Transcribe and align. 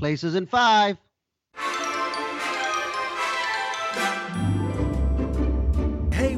Places 0.00 0.34
in 0.34 0.46
five. 0.46 0.96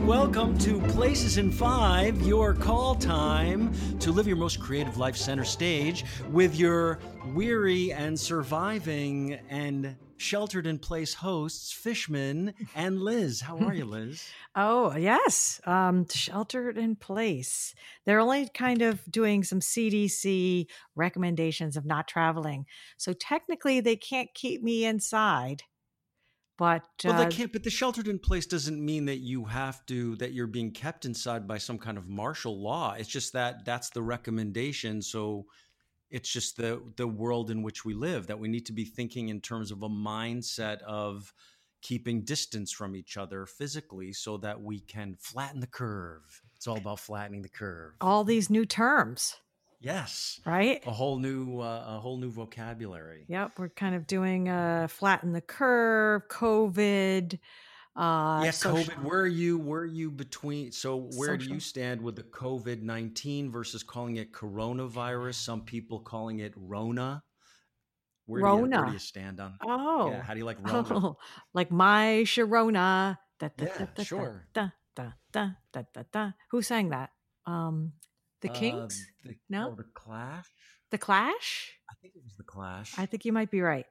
Welcome 0.07 0.59
to 0.59 0.81
Places 0.81 1.39
in 1.39 1.53
Five, 1.53 2.21
your 2.23 2.55
call 2.55 2.97
time 2.97 3.73
to 4.01 4.11
live 4.11 4.27
your 4.27 4.37
most 4.37 4.59
creative 4.59 4.99
life 4.99 5.17
center 5.17 5.45
stage 5.45 6.05
with 6.29 6.57
your 6.57 6.99
weary 7.27 7.93
and 7.93 8.19
surviving 8.19 9.35
and 9.49 9.95
sheltered 10.17 10.67
in 10.67 10.81
place 10.81 11.15
hosts, 11.15 11.71
Fishman 11.71 12.53
and 12.75 13.01
Liz. 13.01 13.41
How 13.41 13.57
are 13.59 13.73
you, 13.73 13.85
Liz? 13.85 14.29
oh, 14.57 14.97
yes. 14.97 15.61
Um, 15.67 16.09
sheltered 16.09 16.79
in 16.79 16.97
place. 16.97 17.73
They're 18.05 18.21
only 18.21 18.49
kind 18.49 18.83
of 18.83 19.09
doing 19.09 19.45
some 19.45 19.61
CDC 19.61 20.67
recommendations 20.97 21.77
of 21.77 21.87
not 21.87 22.09
traveling. 22.09 22.67
So 22.97 23.13
technically, 23.13 23.79
they 23.79 23.97
can't 23.97 24.35
keep 24.35 24.65
me 24.65 24.85
inside. 24.85 25.63
But 26.63 26.87
well, 27.05 27.19
they 27.19 27.25
uh, 27.25 27.29
can't. 27.29 27.53
But 27.53 27.65
the 27.65 27.71
sheltered 27.71 28.07
in 28.07 28.21
place 28.21 28.47
doesn't 28.47 28.81
mean 28.81 29.07
that 29.07 29.17
you 29.17 29.47
have 29.47 29.85
to 29.87 30.15
that 30.19 30.33
you're 30.33 30.47
being 30.47 30.71
kept 30.71 31.05
inside 31.05 31.49
by 31.49 31.59
some 31.59 31.77
kind 31.77 31.99
of 31.99 32.09
martial 32.09 32.63
law. 32.63 32.95
It's 32.97 33.09
just 33.09 33.33
that 33.33 33.65
that's 33.65 33.91
the 33.91 34.01
recommendation. 34.01 35.03
So 35.03 35.47
it's 36.09 36.33
just 36.33 36.57
the 36.57 36.81
the 36.95 37.09
world 37.09 37.51
in 37.51 37.65
which 37.65 37.85
we 37.85 37.95
live 37.95 38.29
that 38.29 38.39
we 38.39 38.47
need 38.47 38.65
to 38.67 38.73
be 38.73 38.85
thinking 38.85 39.29
in 39.29 39.41
terms 39.41 39.73
of 39.73 39.83
a 39.83 39.89
mindset 39.89 40.83
of 40.83 41.35
keeping 41.81 42.23
distance 42.23 42.71
from 42.71 42.95
each 42.95 43.17
other 43.17 43.45
physically 43.45 44.13
so 44.13 44.37
that 44.37 44.63
we 44.63 44.79
can 44.79 45.17
flatten 45.19 45.59
the 45.59 45.67
curve. 45.67 46.43
It's 46.55 46.69
all 46.69 46.77
about 46.77 47.01
flattening 47.01 47.43
the 47.43 47.49
curve. 47.49 47.95
All 48.01 48.23
these 48.23 48.51
new 48.51 48.65
terms. 48.65 49.35
Yes. 49.83 50.41
Right? 50.47 50.83
A 50.87 50.91
whole 50.93 51.19
new 51.19 51.61
uh, 51.61 51.85
a 51.97 52.01
whole 52.01 52.17
new 52.17 52.31
vocabulary. 52.31 53.25
Yep, 53.29 53.59
we're 53.59 53.69
kind 53.69 53.95
of 53.95 54.07
doing 54.07 54.49
uh 54.49 54.87
flatten 54.89 55.33
the 55.33 55.41
curve, 55.41 56.23
COVID, 56.29 57.35
uh 57.97 58.41
yeah, 58.45 58.51
social- 58.53 58.95
COVID. 58.95 59.05
Where 59.05 59.21
are 59.21 59.27
you 59.27 59.59
where 59.59 59.81
are 59.81 59.85
you 59.87 60.11
between 60.11 60.73
so 60.73 61.09
where 61.17 61.31
social- 61.31 61.49
do 61.49 61.55
you 61.55 61.61
stand 61.61 62.01
with 62.01 62.17
the 62.17 62.23
COVID-19 62.23 63.51
versus 63.51 63.83
calling 63.83 64.17
it 64.17 64.33
coronavirus, 64.33 65.35
some 65.35 65.63
people 65.63 66.01
calling 66.01 66.39
it 66.39 66.53
Rona? 66.57 67.23
Where 68.27 68.43
Rona. 68.43 68.63
Do 68.63 68.71
you, 68.71 68.79
where 68.79 68.87
do 68.87 68.93
you 68.93 68.99
stand 69.01 69.41
on? 69.41 69.59
Oh. 69.67 70.11
Yeah, 70.11 70.23
how 70.23 70.33
do 70.33 70.39
you 70.39 70.45
like 70.47 70.59
Rona? 70.67 70.87
Oh, 70.95 71.17
like 71.55 71.71
my 71.73 72.23
Sharona. 72.25 73.19
Da, 73.41 73.49
da, 73.57 73.65
yeah, 73.67 73.87
da, 73.97 74.03
sure. 74.05 74.47
Da, 74.55 74.69
da, 74.95 75.11
da, 75.33 75.49
da, 75.73 75.83
da, 75.93 76.03
da. 76.13 76.31
Who 76.53 76.63
sang 76.63 76.91
that? 76.91 77.11
Um 77.47 77.93
the 78.43 78.51
uh, 78.51 78.55
Kings? 78.55 79.07
Uh, 79.25 79.29
the, 79.29 79.37
no, 79.49 79.71
oh, 79.73 79.75
the 79.75 79.85
Clash. 79.95 80.47
The 80.91 80.99
Clash. 80.99 81.73
I 81.91 81.95
think 82.03 82.15
it 82.15 82.23
was 82.23 82.37
the 82.37 82.43
Clash. 82.43 82.93
I 82.99 83.07
think 83.07 83.25
you 83.25 83.33
might 83.33 83.51
be 83.51 83.63
right. 83.63 83.87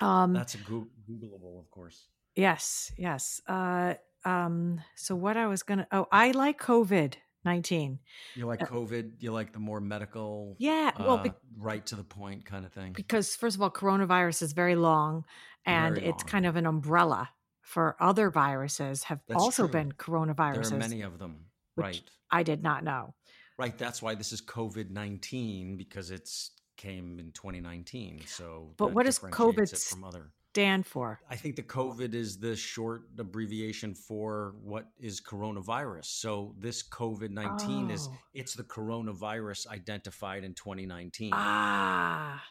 Um, 0.00 0.32
That's 0.32 0.54
a 0.54 0.58
go- 0.58 0.88
Googleable, 1.08 1.58
of 1.60 1.70
course. 1.70 2.06
Yes, 2.36 2.92
yes. 2.96 3.40
Uh, 3.46 3.94
um, 4.24 4.80
so 4.96 5.14
what 5.14 5.36
I 5.36 5.46
was 5.46 5.62
gonna? 5.62 5.86
Oh, 5.92 6.06
I 6.12 6.30
like 6.32 6.60
COVID 6.60 7.14
nineteen. 7.44 7.98
You 8.34 8.46
like 8.46 8.62
uh, 8.62 8.66
COVID? 8.66 9.12
You 9.20 9.32
like 9.32 9.52
the 9.52 9.58
more 9.58 9.80
medical? 9.80 10.56
Yeah. 10.58 10.92
Well, 10.98 11.18
be- 11.18 11.30
uh, 11.30 11.34
right 11.58 11.84
to 11.86 11.96
the 11.96 12.04
point 12.04 12.44
kind 12.44 12.64
of 12.64 12.72
thing. 12.72 12.92
Because 12.92 13.34
first 13.36 13.56
of 13.56 13.62
all, 13.62 13.70
coronavirus 13.70 14.42
is 14.42 14.52
very 14.52 14.76
long, 14.76 15.24
and 15.66 15.96
very 15.96 16.08
it's 16.08 16.22
kind 16.22 16.46
of 16.46 16.56
an 16.56 16.66
umbrella 16.66 17.30
for 17.62 17.96
other 18.00 18.30
viruses. 18.30 19.04
Have 19.04 19.20
That's 19.28 19.42
also 19.42 19.64
true. 19.64 19.72
been 19.72 19.92
coronaviruses. 19.92 20.70
There 20.70 20.76
are 20.76 20.80
many 20.80 21.02
of 21.02 21.18
them. 21.18 21.46
right. 21.76 22.02
I 22.30 22.42
did 22.44 22.62
not 22.62 22.84
know. 22.84 23.14
Right. 23.60 23.76
That's 23.76 24.00
why 24.00 24.14
this 24.14 24.32
is 24.32 24.40
COVID 24.40 24.90
19 24.90 25.76
because 25.76 26.10
it's 26.10 26.52
came 26.76 27.18
in 27.18 27.30
2019. 27.32 28.22
So, 28.26 28.70
but 28.78 28.92
what 28.92 29.04
does 29.04 29.18
COVID 29.18 29.88
from 29.88 30.04
other? 30.04 30.32
stand 30.52 30.84
for? 30.86 31.20
I 31.30 31.36
think 31.36 31.56
the 31.56 31.62
COVID 31.62 32.14
is 32.14 32.38
the 32.38 32.56
short 32.56 33.02
abbreviation 33.18 33.94
for 33.94 34.54
what 34.62 34.88
is 34.98 35.20
coronavirus. 35.20 36.06
So 36.06 36.54
this 36.58 36.82
COVID 36.82 37.30
19 37.30 37.90
oh. 37.90 37.94
is 37.94 38.08
it's 38.34 38.54
the 38.54 38.64
coronavirus 38.64 39.68
identified 39.68 40.42
in 40.42 40.54
2019. 40.54 41.30
Ah, 41.34 42.42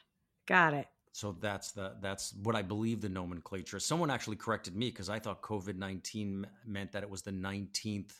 got 0.46 0.74
it. 0.74 0.88
So 1.12 1.36
that's 1.42 1.72
the 1.72 1.96
that's 2.02 2.34
what 2.44 2.56
I 2.56 2.62
believe 2.62 3.02
the 3.02 3.09
nomenclature. 3.09 3.80
Someone 3.80 4.09
actually 4.09 4.38
corrected 4.38 4.75
me 4.75 4.90
because 4.90 5.09
I 5.09 5.19
thought 5.19 5.42
COVID 5.42 5.75
19 5.75 6.46
meant 6.66 6.92
that 6.92 7.03
it 7.03 7.09
was 7.09 7.24
the 7.24 7.31
19th 7.31 8.14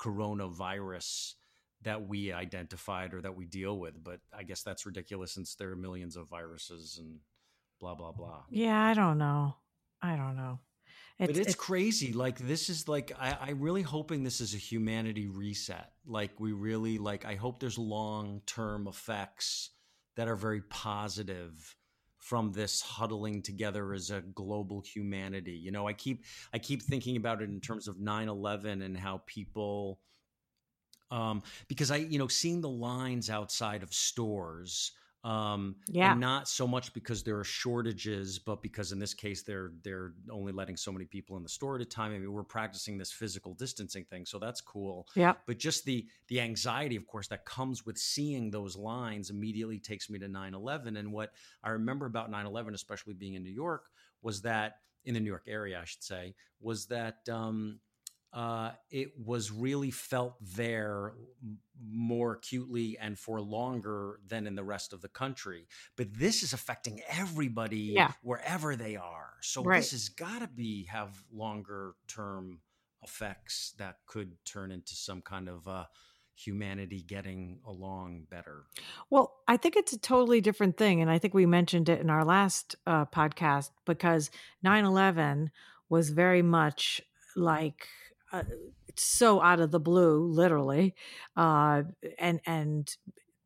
coronavirus 0.00 1.34
that 1.82 2.06
we 2.06 2.32
identified 2.32 3.14
or 3.14 3.20
that 3.22 3.36
we 3.36 3.46
deal 3.46 3.78
with. 3.78 4.02
But 4.02 4.20
I 4.36 4.42
guess 4.42 4.62
that's 4.62 4.86
ridiculous 4.86 5.32
since 5.32 5.54
there 5.54 5.70
are 5.70 5.76
millions 5.76 6.16
of 6.16 6.28
viruses 6.28 6.98
and 7.00 7.18
blah 7.80 7.94
blah 7.94 8.12
blah. 8.12 8.42
Yeah, 8.50 8.80
I 8.80 8.94
don't 8.94 9.18
know. 9.18 9.56
I 10.02 10.16
don't 10.16 10.36
know. 10.36 10.58
It's, 11.18 11.26
but 11.26 11.36
it's, 11.36 11.48
it's, 11.48 11.54
crazy. 11.54 12.12
Like 12.12 12.38
this 12.38 12.70
is 12.70 12.88
like 12.88 13.12
I, 13.18 13.36
I 13.40 13.50
really 13.50 13.82
hoping 13.82 14.24
this 14.24 14.40
is 14.40 14.54
a 14.54 14.58
humanity 14.58 15.28
reset. 15.28 15.92
Like 16.06 16.40
we 16.40 16.52
really 16.52 16.98
like 16.98 17.24
I 17.26 17.34
hope 17.34 17.60
there's 17.60 17.78
long 17.78 18.40
term 18.46 18.88
effects 18.88 19.70
that 20.16 20.28
are 20.28 20.36
very 20.36 20.62
positive 20.62 21.76
from 22.18 22.52
this 22.52 22.80
huddling 22.80 23.42
together 23.42 23.92
as 23.92 24.10
a 24.10 24.20
global 24.20 24.82
humanity. 24.82 25.52
You 25.52 25.72
know, 25.72 25.86
I 25.86 25.92
keep 25.92 26.24
I 26.52 26.58
keep 26.58 26.82
thinking 26.82 27.16
about 27.16 27.42
it 27.42 27.48
in 27.50 27.60
terms 27.60 27.88
of 27.88 27.96
9/11 27.96 28.82
and 28.84 28.96
how 28.96 29.22
people 29.26 30.00
um, 31.10 31.42
because 31.68 31.90
I, 31.90 31.96
you 31.96 32.18
know, 32.18 32.28
seeing 32.28 32.60
the 32.60 32.68
lines 32.68 33.30
outside 33.30 33.82
of 33.82 33.92
stores, 33.92 34.92
um, 35.22 35.76
yeah, 35.88 36.14
not 36.14 36.48
so 36.48 36.66
much 36.66 36.94
because 36.94 37.22
there 37.22 37.38
are 37.38 37.44
shortages, 37.44 38.38
but 38.38 38.62
because 38.62 38.90
in 38.90 38.98
this 38.98 39.12
case 39.12 39.42
they're 39.42 39.72
they're 39.82 40.14
only 40.30 40.50
letting 40.50 40.76
so 40.76 40.90
many 40.90 41.04
people 41.04 41.36
in 41.36 41.42
the 41.42 41.48
store 41.48 41.76
at 41.76 41.82
a 41.82 41.84
time. 41.84 42.12
I 42.12 42.18
mean, 42.18 42.32
we're 42.32 42.42
practicing 42.42 42.96
this 42.96 43.12
physical 43.12 43.52
distancing 43.52 44.04
thing, 44.04 44.24
so 44.24 44.38
that's 44.38 44.62
cool. 44.62 45.06
Yeah, 45.14 45.34
but 45.46 45.58
just 45.58 45.84
the 45.84 46.06
the 46.28 46.40
anxiety, 46.40 46.96
of 46.96 47.06
course, 47.06 47.28
that 47.28 47.44
comes 47.44 47.84
with 47.84 47.98
seeing 47.98 48.50
those 48.50 48.76
lines 48.76 49.28
immediately 49.28 49.78
takes 49.78 50.08
me 50.08 50.18
to 50.20 50.28
9/11. 50.28 50.98
And 50.98 51.12
what 51.12 51.32
I 51.62 51.70
remember 51.70 52.06
about 52.06 52.30
9/11, 52.30 52.72
especially 52.72 53.12
being 53.12 53.34
in 53.34 53.42
New 53.42 53.50
York, 53.52 53.90
was 54.22 54.40
that 54.42 54.76
in 55.04 55.12
the 55.12 55.20
New 55.20 55.30
York 55.30 55.44
area, 55.46 55.78
I 55.80 55.84
should 55.84 56.02
say, 56.02 56.34
was 56.60 56.86
that. 56.86 57.28
Um, 57.28 57.80
uh, 58.32 58.70
it 58.90 59.12
was 59.18 59.50
really 59.50 59.90
felt 59.90 60.36
there 60.40 61.14
more 61.82 62.32
acutely 62.34 62.96
and 62.98 63.18
for 63.18 63.40
longer 63.40 64.20
than 64.26 64.46
in 64.46 64.54
the 64.54 64.62
rest 64.62 64.92
of 64.92 65.00
the 65.00 65.08
country. 65.08 65.66
But 65.96 66.14
this 66.14 66.42
is 66.42 66.52
affecting 66.52 67.00
everybody 67.08 67.92
yeah. 67.94 68.12
wherever 68.22 68.76
they 68.76 68.96
are. 68.96 69.32
So 69.40 69.62
right. 69.62 69.78
this 69.78 69.90
has 69.92 70.08
got 70.10 70.40
to 70.40 70.48
be 70.48 70.84
have 70.84 71.22
longer 71.32 71.94
term 72.06 72.60
effects 73.02 73.74
that 73.78 73.96
could 74.06 74.32
turn 74.44 74.70
into 74.70 74.94
some 74.94 75.22
kind 75.22 75.48
of 75.48 75.66
uh, 75.66 75.84
humanity 76.34 77.02
getting 77.02 77.58
along 77.66 78.26
better. 78.30 78.64
Well, 79.08 79.38
I 79.48 79.56
think 79.56 79.76
it's 79.76 79.92
a 79.92 79.98
totally 79.98 80.40
different 80.40 80.76
thing, 80.76 81.00
and 81.00 81.10
I 81.10 81.18
think 81.18 81.34
we 81.34 81.46
mentioned 81.46 81.88
it 81.88 82.00
in 82.00 82.10
our 82.10 82.24
last 82.24 82.76
uh, 82.86 83.06
podcast 83.06 83.70
because 83.86 84.30
9/11 84.64 85.50
was 85.88 86.10
very 86.10 86.42
much 86.42 87.00
like 87.36 87.88
uh, 88.32 88.42
it's 88.88 89.04
so 89.04 89.40
out 89.40 89.60
of 89.60 89.70
the 89.70 89.80
blue, 89.80 90.26
literally, 90.26 90.94
uh, 91.36 91.82
and 92.18 92.40
and 92.46 92.96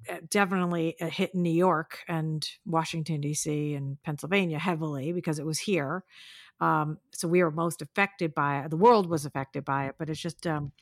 uh, 0.08 0.16
definitely 0.30 0.96
a 1.00 1.08
hit 1.08 1.34
in 1.34 1.42
New 1.42 1.50
York 1.50 2.00
and 2.08 2.46
Washington 2.66 3.20
D.C. 3.20 3.74
and 3.74 4.02
Pennsylvania 4.02 4.58
heavily 4.58 5.12
because 5.12 5.38
it 5.38 5.46
was 5.46 5.58
here. 5.58 6.04
Um, 6.60 6.98
so 7.12 7.26
we 7.26 7.42
were 7.42 7.50
most 7.50 7.82
affected 7.82 8.34
by 8.34 8.60
it. 8.60 8.70
The 8.70 8.76
world 8.76 9.08
was 9.08 9.26
affected 9.26 9.64
by 9.64 9.86
it, 9.86 9.96
but 9.98 10.08
it's 10.08 10.20
just 10.20 10.46
um, 10.46 10.72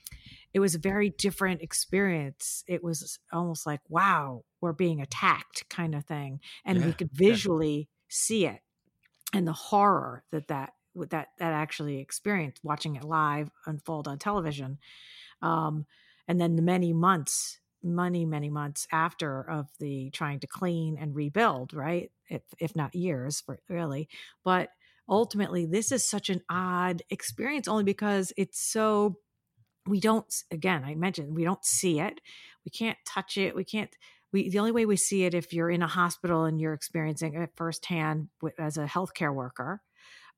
it 0.53 0.61
was 0.61 0.75
a 0.75 0.79
very 0.79 1.11
different 1.11 1.63
experience. 1.63 2.63
It 2.67 2.85
was 2.85 3.19
almost 3.33 3.67
like 3.67 3.81
wow, 3.89 4.45
we're 4.61 4.73
being 4.73 5.01
attacked, 5.01 5.69
kind 5.69 5.95
of 5.95 6.05
thing, 6.05 6.41
and 6.65 6.81
yeah, 6.81 6.87
we 6.87 6.93
could 6.93 7.11
visually 7.13 7.77
yeah. 7.77 7.87
see 8.09 8.47
it 8.47 8.61
and 9.33 9.47
the 9.47 9.53
horror 9.53 10.25
that 10.31 10.49
that 10.49 10.73
that 10.95 11.29
that 11.39 11.53
actually 11.53 11.99
experienced 11.99 12.61
watching 12.63 12.97
it 12.97 13.05
live 13.05 13.51
unfold 13.67 14.09
on 14.09 14.19
television 14.19 14.79
um, 15.41 15.87
and 16.29 16.41
then 16.41 16.57
the 16.57 16.63
many 16.63 16.93
months 16.93 17.59
many 17.83 18.25
many 18.25 18.49
months 18.49 18.87
after 18.93 19.43
of 19.49 19.69
the 19.79 20.11
trying 20.11 20.41
to 20.41 20.47
clean 20.47 20.97
and 20.99 21.15
rebuild 21.15 21.75
right? 21.75 22.11
If, 22.29 22.43
if 22.59 22.77
not 22.77 22.95
years 22.95 23.41
for 23.41 23.59
really. 23.69 24.09
But 24.45 24.71
ultimately 25.09 25.67
this 25.67 25.93
is 25.93 26.09
such 26.09 26.31
an 26.31 26.43
odd 26.49 27.03
experience 27.11 27.69
only 27.69 27.85
because 27.85 28.33
it's 28.37 28.61
so 28.61 29.17
we 29.87 29.99
don't 29.99 30.33
again 30.53 30.85
i 30.85 30.95
mentioned 30.95 31.35
we 31.35 31.45
don't 31.45 31.65
see 31.65 32.01
it. 32.01 32.21
We 32.65 32.71
can't 32.71 32.99
touch 33.05 33.37
it. 33.37 33.57
We 33.57 33.65
can't 33.65 33.91
we 34.33 34.49
the 34.49 34.61
only 34.61 34.73
way 34.73 34.87
we 34.87 34.97
see 34.97 35.25
it 35.25 35.35
if 35.35 35.53
you're 35.53 35.71
in 35.71 35.83
a 35.83 35.89
hospital 35.89 36.45
and 36.45 36.61
you're 36.61 36.73
experiencing 36.73 37.35
it 37.35 37.51
firsthand 37.57 38.29
as 38.59 38.77
a 38.79 38.87
healthcare 38.87 39.35
worker 39.35 39.83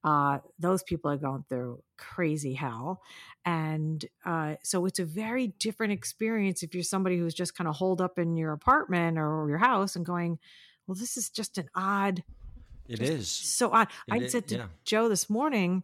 uh, 0.05 0.39
those 0.59 0.83
people 0.83 1.11
are 1.11 1.17
going 1.17 1.45
through 1.49 1.83
crazy 1.97 2.53
hell. 2.55 3.01
And 3.45 4.05
uh, 4.25 4.57
so 4.63 4.85
it's 4.87 4.99
a 4.99 5.05
very 5.05 5.49
different 5.59 5.93
experience 5.95 6.63
if 6.63 6.75
you're 6.75 6.83
somebody 6.85 7.19
who's 7.19 7.35
just 7.35 7.57
kind 7.57 7.67
of 7.69 7.77
holed 7.77 8.01
up 8.01 8.19
in 8.19 8.37
your 8.37 8.53
apartment 8.53 9.19
or 9.19 9.47
your 9.49 9.59
house 9.59 9.97
and 9.97 10.05
going, 10.07 10.39
well, 10.87 10.95
this 10.95 11.17
is 11.17 11.31
just 11.31 11.57
an 11.59 11.69
odd 11.75 12.23
It 12.87 13.01
is. 13.01 13.29
So 13.31 13.71
odd. 13.73 13.89
It 14.09 14.13
I 14.15 14.17
i- 14.19 14.27
said 14.29 14.47
to 14.49 14.57
yeah. 14.57 14.67
Joe 14.85 15.09
this 15.09 15.31
morning, 15.31 15.83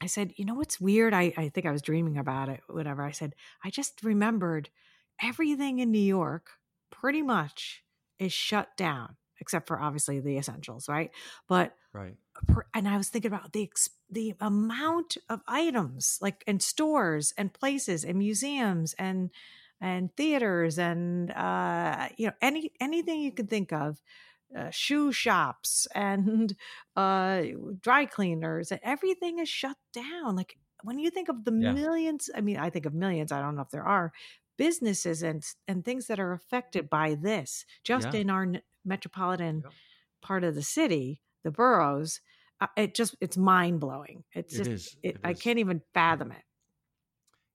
I 0.00 0.06
said, 0.06 0.32
you 0.36 0.44
know 0.44 0.54
what's 0.54 0.80
weird? 0.80 1.14
I, 1.14 1.32
I 1.36 1.48
think 1.48 1.66
I 1.66 1.72
was 1.72 1.82
dreaming 1.82 2.18
about 2.18 2.48
it, 2.48 2.60
whatever. 2.68 3.02
I 3.04 3.10
said, 3.12 3.34
I 3.64 3.70
just 3.70 4.02
remembered 4.02 4.70
everything 5.22 5.78
in 5.80 5.90
New 5.90 5.98
York 5.98 6.50
pretty 6.90 7.22
much 7.22 7.82
is 8.18 8.32
shut 8.32 8.76
down, 8.76 9.16
except 9.40 9.66
for 9.68 9.80
obviously 9.80 10.20
the 10.20 10.38
essentials, 10.38 10.88
right? 10.88 11.10
But 11.48 11.74
Right. 11.92 12.16
per- 12.46 12.66
and 12.74 12.88
I 12.88 12.96
was 12.96 13.08
thinking 13.08 13.32
about 13.32 13.52
the 13.52 13.62
ex- 13.64 13.90
the 14.10 14.34
amount 14.40 15.16
of 15.28 15.42
items 15.46 16.18
like 16.20 16.44
and 16.46 16.62
stores 16.62 17.32
and 17.36 17.52
places 17.52 18.04
and 18.04 18.18
museums 18.18 18.94
and 18.98 19.30
and 19.80 20.14
theaters 20.16 20.78
and 20.78 21.30
uh 21.32 22.08
you 22.16 22.26
know 22.26 22.32
any 22.42 22.72
anything 22.80 23.20
you 23.20 23.32
can 23.32 23.46
think 23.46 23.72
of 23.72 24.02
uh, 24.56 24.70
shoe 24.70 25.12
shops 25.12 25.86
and 25.94 26.56
uh 26.96 27.42
dry 27.80 28.06
cleaners 28.06 28.72
and 28.72 28.80
everything 28.82 29.38
is 29.38 29.48
shut 29.48 29.76
down 29.92 30.36
like 30.36 30.58
when 30.84 30.98
you 30.98 31.10
think 31.10 31.28
of 31.28 31.44
the 31.44 31.50
Yeah. 31.58 31.76
millions 31.76 32.30
i 32.34 32.40
mean 32.40 32.56
i 32.56 32.70
think 32.70 32.86
of 32.86 32.94
millions 32.94 33.32
i 33.32 33.40
don't 33.42 33.56
know 33.56 33.62
if 33.62 33.70
there 33.70 33.86
are 33.86 34.12
businesses 34.58 35.22
and 35.22 35.44
and 35.68 35.84
things 35.84 36.08
that 36.08 36.20
are 36.20 36.32
affected 36.32 36.90
by 36.90 37.14
this 37.16 37.64
just 37.84 38.14
Yeah. 38.14 38.20
in 38.20 38.30
our 38.30 38.44
n- 38.44 38.62
metropolitan 38.84 39.64
part 40.22 40.44
of 40.44 40.54
the 40.56 40.62
city 40.62 41.22
the 41.44 41.50
boroughs 41.52 42.20
uh, 42.60 42.68
it 42.76 42.94
just 42.94 43.16
it's 43.20 43.36
mind 43.38 43.80
blowing 43.80 44.24
it's 44.34 44.54
It 44.54 44.58
just 44.58 44.70
is. 44.72 44.96
it, 45.02 45.16
It 45.16 45.20
i 45.24 45.34
can't 45.34 45.60
even 45.60 45.82
fathom 45.94 46.32
it 46.32 46.44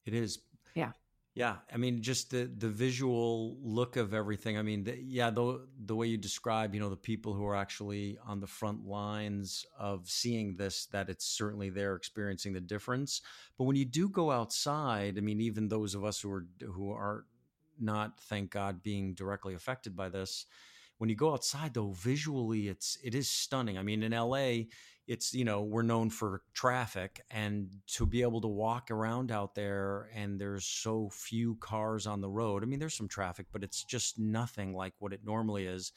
It 0.06 0.14
is. 0.14 0.40
Yeah. 0.76 0.94
Yeah. 1.36 1.58
I 1.74 1.78
mean, 1.78 2.04
just 2.04 2.30
the 2.30 2.46
the 2.46 2.70
visual 2.70 3.58
look 3.64 3.98
of 3.98 4.14
everything. 4.14 4.56
I 4.58 4.62
mean, 4.62 4.84
the, 4.84 4.96
yeah, 5.02 5.32
the 5.32 5.66
the 5.86 5.96
way 5.96 6.06
you 6.06 6.18
describe, 6.18 6.76
you 6.76 6.80
know, 6.80 6.90
the 6.90 6.96
people 6.96 7.34
who 7.34 7.46
are 7.46 7.56
actually 7.56 8.20
on 8.26 8.40
the 8.40 8.46
front 8.48 8.86
lines 8.86 9.66
of 9.78 10.08
seeing 10.08 10.56
this, 10.56 10.86
that 10.88 11.10
it's 11.10 11.26
certainly 11.26 11.72
they're 11.72 11.96
experiencing 11.96 12.54
the 12.54 12.62
difference. 12.62 13.22
But 13.58 13.64
when 13.64 13.76
you 13.76 13.86
do 13.86 14.10
go 14.10 14.30
outside, 14.30 15.18
I 15.18 15.22
mean, 15.22 15.42
even 15.42 15.68
those 15.68 15.96
of 15.96 16.06
us 16.06 16.22
who 16.22 16.32
are 16.32 16.46
who 16.62 16.92
are 16.92 17.26
not, 17.80 18.20
thank 18.22 18.52
God, 18.52 18.84
being 18.84 19.16
directly 19.16 19.56
affected 19.56 19.96
by 19.96 20.10
this, 20.10 20.46
when 21.04 21.10
you 21.10 21.16
go 21.16 21.34
outside 21.34 21.74
though, 21.74 21.92
visually, 21.92 22.68
it's 22.70 22.98
it 23.04 23.14
is 23.16 23.30
stunning. 23.30 23.78
I 23.78 23.84
mean, 23.84 24.04
in 24.04 24.14
LA, 24.14 24.70
it's 25.08 25.34
you 25.34 25.44
know 25.46 25.62
we're 25.64 25.82
known 25.84 26.10
for 26.10 26.44
traffic 26.54 27.22
and 27.30 27.82
to 27.88 28.06
be 28.06 28.22
able 28.22 28.42
to 28.42 28.48
walk 28.48 28.90
around 28.90 29.32
out 29.32 29.54
there 29.56 30.10
and 30.14 30.40
there's 30.40 30.66
so 30.66 31.10
few 31.10 31.56
cars 31.58 32.08
on 32.08 32.22
the 32.22 32.30
road 32.30 32.64
i 32.64 32.66
mean 32.66 32.80
there's 32.80 32.96
some 32.96 33.10
traffic 33.10 33.48
but 33.52 33.66
it's 33.66 33.84
just 33.84 34.18
nothing 34.18 34.74
like 34.74 34.94
what 35.00 35.12
it 35.12 35.20
normally 35.26 35.66
is 35.66 35.92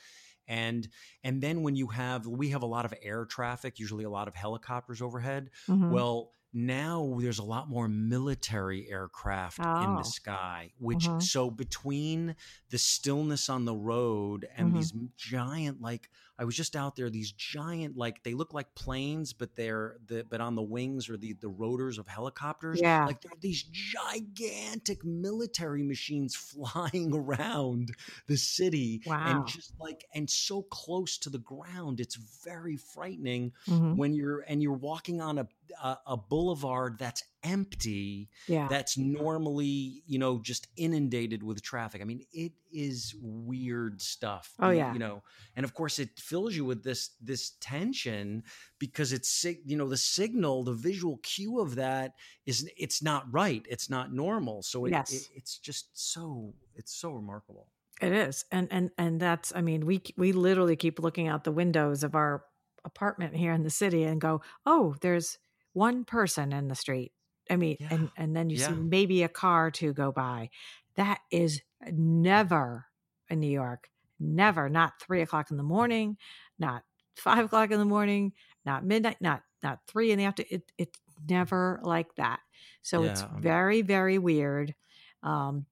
and 0.48 0.88
and 1.24 1.42
then 1.42 1.62
when 1.62 1.76
you 1.76 1.88
have 1.88 2.26
we 2.26 2.50
have 2.50 2.62
a 2.62 2.66
lot 2.66 2.84
of 2.84 2.94
air 3.02 3.24
traffic 3.24 3.78
usually 3.78 4.04
a 4.04 4.10
lot 4.10 4.28
of 4.28 4.34
helicopters 4.34 5.02
overhead 5.02 5.50
Mhm. 5.68 5.88
well 5.88 6.32
now 6.56 7.18
there's 7.20 7.38
a 7.38 7.44
lot 7.44 7.68
more 7.68 7.86
military 7.86 8.88
aircraft 8.90 9.58
in 9.58 9.64
Oh. 9.66 9.98
the 9.98 10.04
sky 10.04 10.72
which 10.78 11.06
Mhm. 11.06 11.22
so 11.22 11.50
between 11.50 12.34
the 12.70 12.78
stillness 12.78 13.50
on 13.50 13.66
the 13.66 13.74
road 13.76 14.48
and 14.56 14.72
Mhm. 14.72 14.74
these 14.78 14.92
giant 15.18 15.82
like 15.82 16.10
I 16.38 16.44
was 16.44 16.54
just 16.54 16.76
out 16.76 16.96
there. 16.96 17.08
These 17.08 17.32
giant, 17.32 17.96
like 17.96 18.22
they 18.22 18.34
look 18.34 18.52
like 18.52 18.74
planes, 18.74 19.32
but 19.32 19.56
they're 19.56 19.96
the 20.06 20.24
but 20.28 20.40
on 20.40 20.54
the 20.54 20.62
wings 20.62 21.08
or 21.08 21.16
the 21.16 21.32
the 21.34 21.48
rotors 21.48 21.98
of 21.98 22.06
helicopters. 22.06 22.78
Yeah. 22.80 23.06
like 23.06 23.20
there 23.22 23.32
are 23.32 23.40
these 23.40 23.62
gigantic 23.62 25.04
military 25.04 25.82
machines 25.82 26.34
flying 26.36 27.14
around 27.14 27.90
the 28.26 28.36
city, 28.36 29.02
Wow. 29.06 29.24
and 29.26 29.46
just 29.48 29.72
like 29.80 30.04
and 30.14 30.28
so 30.28 30.62
close 30.62 31.18
to 31.18 31.30
the 31.30 31.38
ground. 31.38 32.00
It's 32.00 32.16
very 32.16 32.76
frightening 32.76 33.52
Mhm. 33.66 33.96
when 33.96 34.12
you're 34.14 34.40
and 34.40 34.62
you're 34.62 34.72
walking 34.72 35.20
on 35.20 35.38
a 35.38 35.48
a, 35.82 35.98
a 36.06 36.16
boulevard 36.16 36.96
that's 36.98 37.24
empty 37.52 38.28
yeah 38.48 38.66
that's 38.68 38.96
normally 38.98 40.02
you 40.06 40.18
know 40.18 40.38
just 40.42 40.66
inundated 40.76 41.42
with 41.42 41.62
traffic 41.62 42.00
i 42.00 42.04
mean 42.04 42.22
it 42.32 42.52
is 42.72 43.14
weird 43.20 44.00
stuff 44.02 44.52
Oh, 44.58 44.70
you- 44.70 44.78
yeah. 44.78 44.92
you 44.92 44.98
know 44.98 45.22
and 45.54 45.64
of 45.64 45.72
course 45.74 45.98
it 45.98 46.10
fills 46.18 46.54
you 46.56 46.64
with 46.64 46.82
this 46.82 47.10
this 47.20 47.52
tension 47.60 48.42
because 48.78 49.12
it's 49.12 49.44
you 49.64 49.76
know 49.76 49.88
the 49.88 49.96
signal 49.96 50.64
the 50.64 50.72
visual 50.90 51.18
cue 51.22 51.60
of 51.60 51.76
that 51.76 52.14
is 52.46 52.68
it's 52.76 53.00
not 53.02 53.22
right 53.32 53.64
it's 53.68 53.88
not 53.88 54.12
normal 54.12 54.62
so 54.62 54.84
it, 54.86 54.90
Yes. 54.90 55.12
it 55.12 55.22
it's 55.34 55.58
just 55.58 55.86
so 55.94 56.54
it's 56.74 56.92
so 56.94 57.10
remarkable 57.12 57.66
It 58.02 58.12
is, 58.12 58.44
and 58.52 58.68
and 58.70 58.90
and 58.98 59.18
that's. 59.20 59.52
I 59.56 59.62
mean, 59.62 59.86
we 59.86 60.02
we 60.18 60.32
literally 60.32 60.76
keep 60.76 60.98
looking 61.00 61.28
out 61.32 61.44
the 61.44 61.56
windows 61.62 62.04
of 62.04 62.14
our 62.14 62.44
apartment 62.84 63.34
here 63.34 63.52
in 63.56 63.62
the 63.62 63.70
city 63.82 64.02
and 64.04 64.20
go, 64.20 64.42
"Oh, 64.66 64.94
there's 65.00 65.38
one 65.72 66.04
person 66.04 66.52
in 66.52 66.68
the 66.68 66.74
street." 66.74 67.12
I 67.50 67.56
mean, 67.56 67.78
Yeah. 67.78 67.90
and 67.90 68.10
and 68.16 68.34
then 68.36 68.50
you 68.50 68.58
see 68.58 68.74
maybe 68.74 69.22
a 69.22 69.28
car 69.28 69.66
or 69.66 69.70
two 69.70 69.92
go 69.92 70.12
by. 70.12 70.50
That 70.94 71.20
is 71.30 71.62
never 71.90 72.86
in 73.28 73.40
New 73.40 73.50
York. 73.50 73.90
Never. 74.18 74.68
Not 74.68 75.00
three 75.00 75.20
o'clock 75.22 75.50
in 75.50 75.56
the 75.56 75.62
morning. 75.62 76.16
Not 76.58 76.84
five 77.16 77.44
o'clock 77.46 77.70
in 77.70 77.78
the 77.78 77.84
morning. 77.84 78.32
Not 78.64 78.84
midnight. 78.84 79.18
Not 79.20 79.42
not 79.62 79.80
three 79.86 80.10
in 80.10 80.18
the 80.18 80.24
afternoon. 80.24 80.48
It 80.52 80.72
it's 80.78 81.00
never 81.28 81.80
like 81.82 82.14
that. 82.16 82.40
So 82.82 83.04
it's 83.04 83.22
Yeah, 83.22 83.28
um 83.28 83.42
very 83.42 83.82
very 83.82 84.18
weird. 84.18 84.74
Um, 85.22 85.66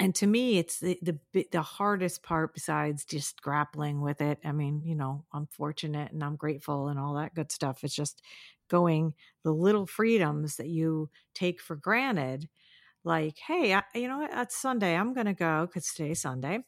and 0.00 0.14
to 0.16 0.26
me 0.26 0.58
it's 0.58 0.80
the, 0.80 0.98
the 1.02 1.46
the 1.52 1.62
hardest 1.62 2.24
part 2.24 2.54
besides 2.54 3.04
just 3.04 3.42
grappling 3.42 4.00
with 4.02 4.20
it. 4.22 4.40
I 4.44 4.52
mean 4.52 4.82
you 4.84 4.96
know 4.96 5.24
i'm 5.32 5.46
fortunate 5.46 6.12
and 6.12 6.24
i'm 6.24 6.36
grateful 6.36 6.88
and 6.88 6.98
all 6.98 7.14
that 7.14 7.34
good 7.36 7.52
stuff. 7.52 7.84
It's 7.84 7.94
just 7.94 8.22
going 8.70 9.14
the 9.44 9.52
little 9.52 9.86
freedoms 9.86 10.56
that 10.56 10.68
you 10.68 11.10
take 11.34 11.60
for 11.60 11.76
granted 11.76 12.48
like 13.04 13.38
hey 13.46 13.74
I, 13.74 13.82
you 13.94 14.08
know 14.08 14.28
it's 14.32 14.56
sunday. 14.56 14.96
I'm 14.96 15.14
gonna 15.14 15.34
go 15.34 15.66
because 15.66 15.88
today's 15.92 16.22
sunday 16.22 16.60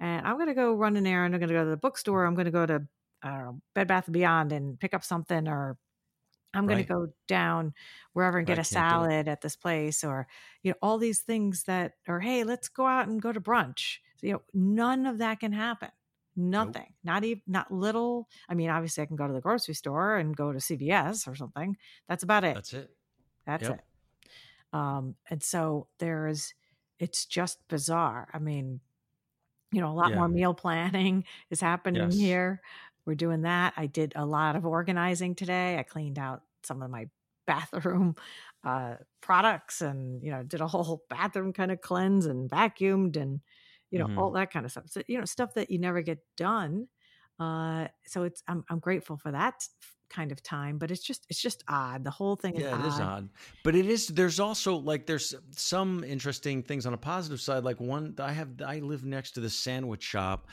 and 0.00 0.26
i'm 0.26 0.38
gonna 0.38 0.54
go 0.54 0.74
run 0.74 0.96
an 0.96 1.06
errand 1.06 1.34
i'm 1.34 1.40
gonna 1.40 1.52
go 1.54 1.64
to 1.64 1.70
the 1.70 1.76
bookstore. 1.76 2.24
I'm 2.24 2.34
gonna 2.34 2.50
go 2.50 2.66
to 2.66 2.82
I 3.22 3.30
don't 3.30 3.44
know, 3.44 3.60
Bed 3.74 3.88
Bath 3.88 4.06
and 4.06 4.14
Beyond 4.14 4.52
and 4.52 4.78
pick 4.78 4.94
up 4.94 5.02
something, 5.04 5.48
or 5.48 5.78
I'm 6.54 6.66
going 6.66 6.76
Right. 6.76 6.84
to 6.84 6.92
go 6.92 7.08
down 7.28 7.74
wherever 8.12 8.38
and 8.38 8.46
get 8.46 8.58
Right, 8.58 8.60
a 8.60 8.64
can't 8.70 8.88
do 8.88 9.02
it. 9.02 9.10
salad 9.10 9.28
at 9.28 9.40
this 9.42 9.56
place, 9.56 10.04
or 10.04 10.26
you 10.62 10.72
know, 10.72 10.78
all 10.82 10.98
these 10.98 11.20
things 11.22 11.64
that, 11.64 11.94
or 12.08 12.20
hey, 12.20 12.44
let's 12.44 12.68
go 12.68 12.86
out 12.86 13.08
and 13.08 13.20
go 13.20 13.32
to 13.32 13.40
brunch. 13.40 13.98
So, 14.16 14.26
you 14.26 14.32
know, 14.34 14.42
none 14.54 15.06
of 15.06 15.18
that 15.18 15.40
can 15.40 15.52
happen. 15.52 15.90
Nothing. 16.36 16.94
Not 17.04 17.24
even 17.24 17.42
not 17.46 17.70
little. 17.72 18.28
I 18.48 18.54
mean, 18.54 18.70
obviously, 18.70 19.02
I 19.02 19.06
can 19.06 19.16
go 19.16 19.26
to 19.26 19.32
the 19.32 19.40
grocery 19.40 19.74
store 19.74 20.16
and 20.16 20.36
go 20.36 20.52
to 20.52 20.60
CVS 20.60 21.28
or 21.28 21.34
something. 21.34 21.76
That's 22.08 22.22
about 22.24 22.44
it. 22.44 22.58
that's 22.58 22.72
it 22.72 22.96
That's 23.46 23.68
Yep. 23.68 23.70
it. 23.70 23.82
Um, 24.72 25.16
and 25.30 25.42
so 25.42 25.88
there's, 25.98 26.54
it's 26.98 27.26
just 27.26 27.66
bizarre. 27.68 28.30
I 28.34 28.38
mean, 28.40 28.80
you 29.72 29.80
know, 29.80 29.90
a 29.90 29.94
lot 29.94 30.12
Yeah. 30.12 30.14
more 30.14 30.28
meal 30.28 30.54
planning 30.54 31.24
is 31.50 31.60
happening 31.60 32.10
Yes. 32.10 32.18
here. 32.18 32.62
We're 33.06 33.14
doing 33.14 33.42
that. 33.42 33.74
I 33.76 33.86
did 33.86 34.12
a 34.16 34.24
lot 34.26 34.56
of 34.56 34.64
organizing 34.66 35.34
today. 35.34 35.78
I 35.78 35.82
cleaned 35.82 36.18
out 36.18 36.42
some 36.62 36.82
of 36.82 36.90
my 36.90 37.08
bathroom 37.46 38.14
uh, 38.64 38.96
products 39.20 39.82
and, 39.82 40.22
you 40.24 40.30
know, 40.30 40.42
did 40.42 40.60
a 40.62 40.66
whole 40.66 41.04
bathroom 41.10 41.52
kind 41.52 41.70
of 41.70 41.80
cleanse 41.82 42.24
and 42.26 42.50
vacuumed 42.50 43.16
and, 43.16 43.40
you 43.90 43.98
know, 43.98 44.06
Mhm. 44.06 44.16
all 44.16 44.30
that 44.32 44.50
kind 44.50 44.64
of 44.64 44.72
stuff. 44.72 44.88
So, 44.88 45.02
you 45.06 45.18
know, 45.18 45.24
stuff 45.26 45.54
that 45.54 45.70
you 45.70 45.78
never 45.78 46.00
get 46.00 46.20
done. 46.36 46.88
Uh, 47.38 47.88
so 48.06 48.22
it's, 48.22 48.42
I'm, 48.48 48.64
I'm 48.70 48.78
grateful 48.78 49.16
for 49.18 49.30
that 49.32 49.68
kind 50.08 50.32
of 50.32 50.42
time, 50.42 50.78
but 50.78 50.90
it's 50.90 51.02
just, 51.02 51.26
it's 51.28 51.40
just 51.42 51.64
odd. 51.68 52.04
The 52.04 52.10
whole 52.10 52.36
thing 52.36 52.56
is 52.56 52.62
yeah, 52.62 52.74
it 52.74 52.84
is 52.84 53.00
odd. 53.00 53.10
odd. 53.10 53.30
But 53.64 53.74
it 53.74 53.86
is. 53.86 54.06
There's 54.08 54.38
also 54.38 54.76
like 54.76 55.06
there's 55.06 55.34
some 55.50 56.04
interesting 56.04 56.62
things 56.62 56.86
on 56.86 56.94
a 56.94 56.98
positive 56.98 57.40
side. 57.40 57.64
Like 57.64 57.80
one, 57.80 58.14
I 58.18 58.32
have 58.32 58.60
I 58.62 58.78
live 58.78 59.04
next 59.04 59.32
to 59.32 59.40
the 59.40 59.50
sandwich 59.50 60.02
shop, 60.04 60.48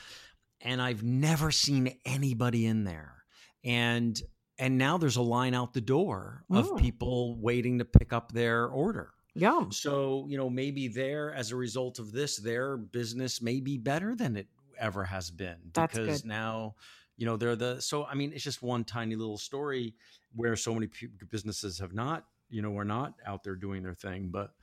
and 0.62 0.80
I've 0.80 1.02
never 1.02 1.50
seen 1.50 1.94
anybody 2.04 2.66
in 2.66 2.84
there. 2.84 3.24
And 3.64 4.20
and 4.58 4.78
now 4.78 4.98
there's 4.98 5.16
a 5.16 5.22
line 5.22 5.54
out 5.54 5.72
the 5.72 5.80
door 5.80 6.44
of 6.50 6.70
Mm. 6.70 6.78
people 6.80 7.36
waiting 7.40 7.78
to 7.78 7.84
pick 7.84 8.12
up 8.12 8.32
their 8.32 8.66
order. 8.68 9.12
Yum. 9.34 9.72
So 9.72 10.26
you 10.28 10.36
know 10.36 10.50
maybe 10.50 10.88
there, 10.88 11.32
as 11.32 11.52
a 11.52 11.56
result 11.56 11.98
of 11.98 12.12
this, 12.12 12.36
their 12.36 12.76
business 12.76 13.40
may 13.40 13.60
be 13.60 13.78
better 13.78 14.14
than 14.14 14.36
it 14.36 14.48
ever 14.78 15.04
has 15.04 15.30
been 15.30 15.56
That's 15.72 15.96
because 15.96 16.24
now 16.24 16.74
you 17.16 17.26
know 17.26 17.36
they're 17.36 17.54
the 17.54 17.80
so 17.80 18.04
i 18.06 18.14
mean 18.14 18.32
it's 18.32 18.42
just 18.42 18.62
one 18.62 18.82
tiny 18.84 19.14
little 19.14 19.36
story 19.38 19.94
where 20.34 20.56
so 20.56 20.72
many 20.74 20.86
pe- 20.88 21.06
businesses 21.30 21.78
have 21.78 21.92
not 21.92 22.24
you 22.48 22.62
know 22.62 22.76
are 22.78 22.84
not 22.84 23.14
out 23.26 23.44
there 23.44 23.54
doing 23.54 23.82
their 23.82 23.94
thing 23.94 24.30
but 24.32 24.54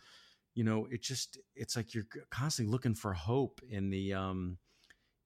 you 0.56 0.64
know 0.64 0.88
it 0.92 1.02
just 1.04 1.38
it's 1.56 1.76
like 1.78 1.94
you're 1.94 2.08
constantly 2.32 2.72
looking 2.72 2.96
for 2.96 3.14
hope 3.14 3.62
in 3.70 3.92
the 3.92 4.14
um 4.14 4.58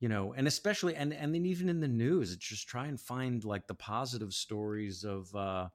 you 0.03 0.09
know 0.09 0.33
and 0.33 0.47
especially 0.47 0.95
and 0.95 1.13
and 1.13 1.33
then 1.33 1.45
even 1.45 1.69
in 1.69 1.79
the 1.79 1.87
news 1.87 2.33
it's 2.33 2.45
just 2.45 2.67
try 2.67 2.87
and 2.87 2.99
find 2.99 3.45
like 3.45 3.67
the 3.67 3.73
positive 3.73 4.33
stories 4.33 5.05
of 5.05 5.33
uh 5.33 5.69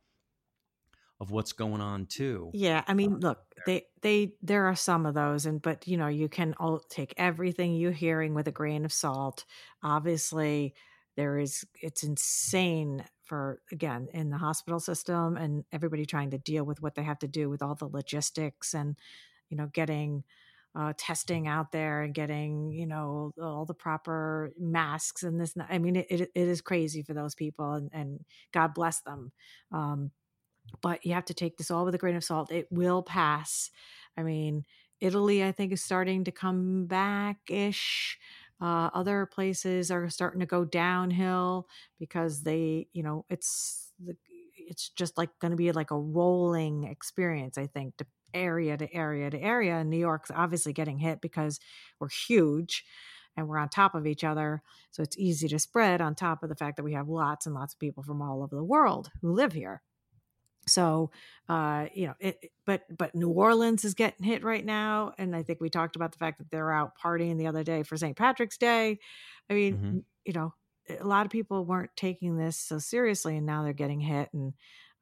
of 1.21 1.31
what's 1.31 1.53
going 1.53 1.81
on 1.81 2.07
too 2.07 2.53
Yeah, 2.53 2.83
I 2.87 2.95
mean, 2.95 3.21
look, 3.21 3.41
they 3.67 3.89
they 4.01 4.35
there 4.41 4.65
are 4.67 4.75
some 4.75 5.05
of 5.05 5.15
those, 5.15 5.45
and 5.45 5.61
but 5.61 5.87
you 5.87 5.97
know, 5.99 6.09
you 6.09 6.29
can 6.29 6.55
all 6.59 6.79
take 6.79 7.13
everything 7.19 7.75
you're 7.75 7.93
hearing 7.93 8.33
with 8.35 8.49
a 8.49 8.53
grain 8.53 8.85
of 8.87 8.93
salt. 8.93 9.45
Obviously, 9.83 10.75
there 11.17 11.39
is 11.39 11.67
it's 11.83 12.03
insane 12.03 13.05
for 13.23 13.61
again 13.71 14.09
in 14.15 14.31
the 14.31 14.39
hospital 14.39 14.81
system 14.81 15.37
and 15.37 15.65
everybody 15.73 16.07
trying 16.07 16.31
to 16.31 16.39
deal 16.39 16.65
with 16.65 16.81
what 16.81 16.95
they 16.95 17.03
have 17.03 17.19
to 17.19 17.29
do 17.29 17.51
with 17.51 17.61
all 17.63 17.75
the 17.75 17.87
logistics 17.89 18.73
and 18.75 18.97
you 19.51 19.57
know 19.57 19.67
getting 19.67 20.25
uh, 20.75 20.93
testing 20.97 21.49
out 21.49 21.73
there 21.73 22.03
and 22.03 22.15
getting 22.15 22.71
you 22.73 22.87
know 22.87 23.33
all 23.41 23.65
the 23.65 23.75
proper 23.75 24.53
masks 24.59 25.23
and 25.23 25.41
this 25.41 25.55
i 25.69 25.79
mean 25.79 25.97
it, 25.97 26.07
it, 26.11 26.31
is 26.35 26.61
crazy 26.61 27.03
for 27.03 27.15
those 27.15 27.35
people 27.35 27.73
and, 27.73 27.91
and 27.93 28.25
god 28.53 28.75
bless 28.75 29.01
them. 29.01 29.33
Um, 29.73 30.11
but 30.83 31.05
you 31.05 31.15
have 31.15 31.25
to 31.27 31.35
take 31.35 31.57
this 31.57 31.71
all 31.71 31.87
with 31.87 31.95
a 31.95 31.99
grain 31.99 32.17
of 32.17 32.23
salt. 32.23 32.53
It 32.53 32.69
will 32.71 33.03
pass. 33.03 33.71
I 34.17 34.23
mean 34.23 34.65
italy 35.01 35.45
i 35.45 35.53
think 35.53 35.73
is 35.73 35.81
starting 35.81 36.25
to 36.25 36.33
come 36.33 36.85
back 36.87 37.37
ish 37.49 38.19
uh, 38.61 38.91
other 38.93 39.27
places 39.27 39.91
are 39.91 40.09
starting 40.09 40.41
to 40.41 40.47
go 40.47 40.65
downhill 40.65 41.69
because 41.99 42.43
they, 42.43 42.89
you 42.93 43.03
know, 43.03 43.25
it's 43.31 43.93
the, 44.05 44.17
it's 44.57 44.89
just 44.91 45.17
like 45.17 45.31
going 45.41 45.53
to 45.53 45.57
be 45.57 45.71
like 45.71 45.93
a 45.93 45.99
rolling 45.99 46.85
experience. 46.85 47.57
I 47.57 47.67
think 47.67 47.97
to 47.99 48.07
area 48.35 48.77
to 48.77 48.93
area 48.93 49.31
to 49.31 49.41
area. 49.41 49.77
And 49.77 49.91
New 49.91 49.99
York's 49.99 50.31
obviously 50.35 50.73
getting 50.73 50.99
hit 50.99 51.21
because 51.21 51.61
we're 51.99 52.09
huge 52.09 52.85
and 53.37 53.49
we're 53.49 53.59
on 53.59 53.69
top 53.69 53.95
of 53.95 54.07
each 54.07 54.25
other. 54.25 54.63
So 54.91 55.03
it's 55.03 55.17
easy 55.17 55.49
to 55.49 55.59
spread 55.59 56.01
on 56.01 56.15
top 56.15 56.43
of 56.43 56.49
the 56.49 56.57
fact 56.57 56.77
that 56.77 56.83
we 56.83 56.95
have 56.95 57.09
lots 57.09 57.47
and 57.47 57.55
lots 57.55 57.75
of 57.75 57.79
people 57.81 58.03
from 58.03 58.21
all 58.21 58.43
over 58.43 58.57
the 58.57 58.65
world 58.65 59.11
who 59.21 59.33
live 59.33 59.53
here. 59.53 59.83
So, 60.67 61.11
uh, 61.49 61.87
you 61.95 62.09
know, 62.09 62.15
it, 62.21 62.53
but 62.67 62.83
but 62.95 63.15
New 63.15 63.31
Orleans 63.31 63.85
is 63.85 63.95
getting 63.95 64.25
hit 64.25 64.45
right 64.45 64.65
now, 64.65 65.13
and 65.17 65.35
I 65.35 65.43
think 65.43 65.61
we 65.61 65.71
talked 65.71 65.97
about 65.97 66.13
the 66.13 66.19
fact 66.19 66.39
that 66.39 66.51
they're 66.51 66.73
out 66.73 66.93
partying 67.03 67.39
the 67.39 67.47
other 67.47 67.65
day 67.65 67.83
for 67.83 67.97
St. 67.97 68.17
Patrick's 68.17 68.59
Day. 68.59 68.99
I 69.49 69.55
mean, 69.55 69.75
mm-hmm. 69.75 69.99
you 70.27 70.33
know, 70.35 70.55
a 71.01 71.07
lot 71.07 71.27
of 71.27 71.33
people 71.33 71.65
weren't 71.65 71.91
taking 71.97 72.37
this 72.37 72.57
so 72.57 72.79
seriously, 72.79 73.37
and 73.37 73.47
now 73.47 73.63
they're 73.63 73.73
getting 73.73 74.01
hit. 74.01 74.29
And 74.33 74.53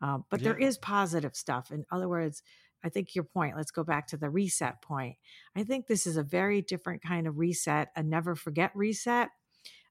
uh, 0.00 0.18
but 0.30 0.40
yeah. 0.40 0.45
there 0.45 0.59
is 0.59 0.78
positive 0.78 1.35
stuff. 1.35 1.71
In 1.71 1.85
other 1.90 2.09
words, 2.09 2.42
I 2.87 2.88
think 2.88 3.14
your 3.14 3.25
point. 3.25 3.57
Let's 3.57 3.73
go 3.73 3.85
back 3.85 4.07
to 4.09 4.16
the 4.16 4.31
reset 4.31 4.81
point. 4.81 5.16
I 5.57 5.64
think 5.64 5.87
this 5.87 6.07
is 6.07 6.16
a 6.16 6.23
very 6.23 6.62
different 6.62 7.02
kind 7.02 7.26
of 7.26 7.38
reset, 7.38 7.88
a 7.97 8.02
never 8.02 8.35
forget 8.37 8.71
reset 8.75 9.31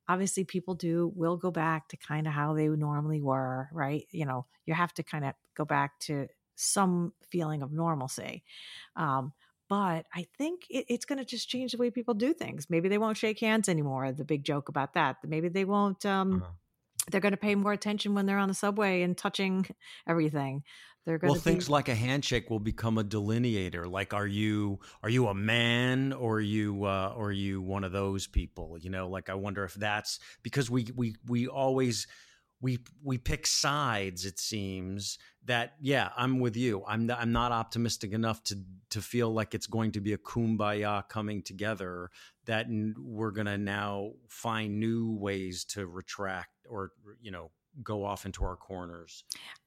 obviously 0.07 0.43
people 0.43 0.75
do 0.75 1.11
will 1.15 1.37
go 1.37 1.51
back 1.51 1.87
to 1.89 1.97
kind 1.97 2.27
of 2.27 2.33
how 2.33 2.53
they 2.53 2.67
normally 2.67 3.21
were 3.21 3.69
right 3.71 4.07
you 4.11 4.25
know 4.25 4.45
you 4.65 4.73
have 4.73 4.93
to 4.93 5.03
kind 5.03 5.25
of 5.25 5.33
go 5.55 5.65
back 5.65 5.99
to 5.99 6.27
some 6.55 7.13
feeling 7.29 7.61
of 7.61 7.71
normalcy 7.71 8.43
um, 8.95 9.33
but 9.67 10.05
i 10.13 10.25
think 10.37 10.65
it, 10.69 10.85
it's 10.87 11.05
going 11.05 11.17
to 11.17 11.25
just 11.25 11.49
change 11.49 11.71
the 11.71 11.77
way 11.77 11.89
people 11.89 12.13
do 12.13 12.33
things 12.33 12.69
maybe 12.69 12.87
they 12.87 12.97
won't 12.97 13.17
shake 13.17 13.39
hands 13.39 13.67
anymore 13.67 14.11
the 14.11 14.25
big 14.25 14.43
joke 14.43 14.69
about 14.69 14.93
that 14.93 15.17
maybe 15.25 15.49
they 15.49 15.65
won't 15.65 16.05
um, 16.05 16.35
uh-huh. 16.35 16.51
They're 17.11 17.21
going 17.21 17.31
to 17.31 17.37
pay 17.37 17.55
more 17.55 17.73
attention 17.73 18.13
when 18.13 18.25
they're 18.25 18.37
on 18.37 18.47
the 18.47 18.53
subway 18.53 19.01
and 19.01 19.17
touching 19.17 19.65
everything 20.07 20.63
they're 21.05 21.19
going 21.19 21.33
well, 21.33 21.39
things 21.39 21.69
like 21.69 21.87
a 21.87 21.95
handshake 21.95 22.49
will 22.49 22.59
become 22.59 22.97
a 22.97 23.03
delineator. 23.03 23.89
Like, 23.89 24.13
are 24.13 24.25
you 24.25 24.79
are 25.03 25.09
you 25.09 25.27
a 25.27 25.35
man 25.35 26.13
or 26.13 26.37
are 26.37 26.41
you 26.41 26.83
uh, 26.85 27.13
or 27.15 27.27
are 27.27 27.31
you 27.31 27.61
one 27.61 27.83
of 27.83 27.91
those 27.91 28.25
people? 28.25 28.77
You 28.79 28.89
know, 28.89 29.07
like 29.07 29.29
I 29.29 29.35
wonder 29.35 29.63
if 29.63 29.75
that's 29.75 30.19
because 30.41 30.69
we 30.69 30.87
we 30.95 31.15
we 31.27 31.47
always 31.47 32.07
we 32.59 32.79
we 33.03 33.19
pick 33.19 33.45
sides. 33.45 34.25
It 34.25 34.39
seems 34.39 35.19
that 35.45 35.73
yeah, 35.79 36.09
I'm 36.17 36.39
with 36.39 36.57
you. 36.57 36.83
I'm 36.87 37.11
I'm 37.11 37.31
not 37.31 37.51
optimistic 37.51 38.11
enough 38.11 38.43
to 38.45 38.57
to 38.89 39.01
feel 39.01 39.31
like 39.31 39.53
it's 39.53 39.67
going 39.67 39.91
to 39.91 40.01
be 40.01 40.13
a 40.13 40.17
kumbaya 40.17 41.07
coming 41.07 41.43
together. 41.43 42.09
That 42.45 42.65
we're 42.97 43.31
going 43.31 43.45
to 43.47 43.59
now 43.59 44.13
find 44.27 44.79
new 44.79 45.15
ways 45.15 45.65
to 45.65 45.85
retract 45.85 46.49
or 46.69 46.91
you 47.21 47.31
know 47.31 47.51
go 47.83 48.05
off 48.05 48.25
into 48.25 48.43
our 48.43 48.55
corners. 48.55 49.23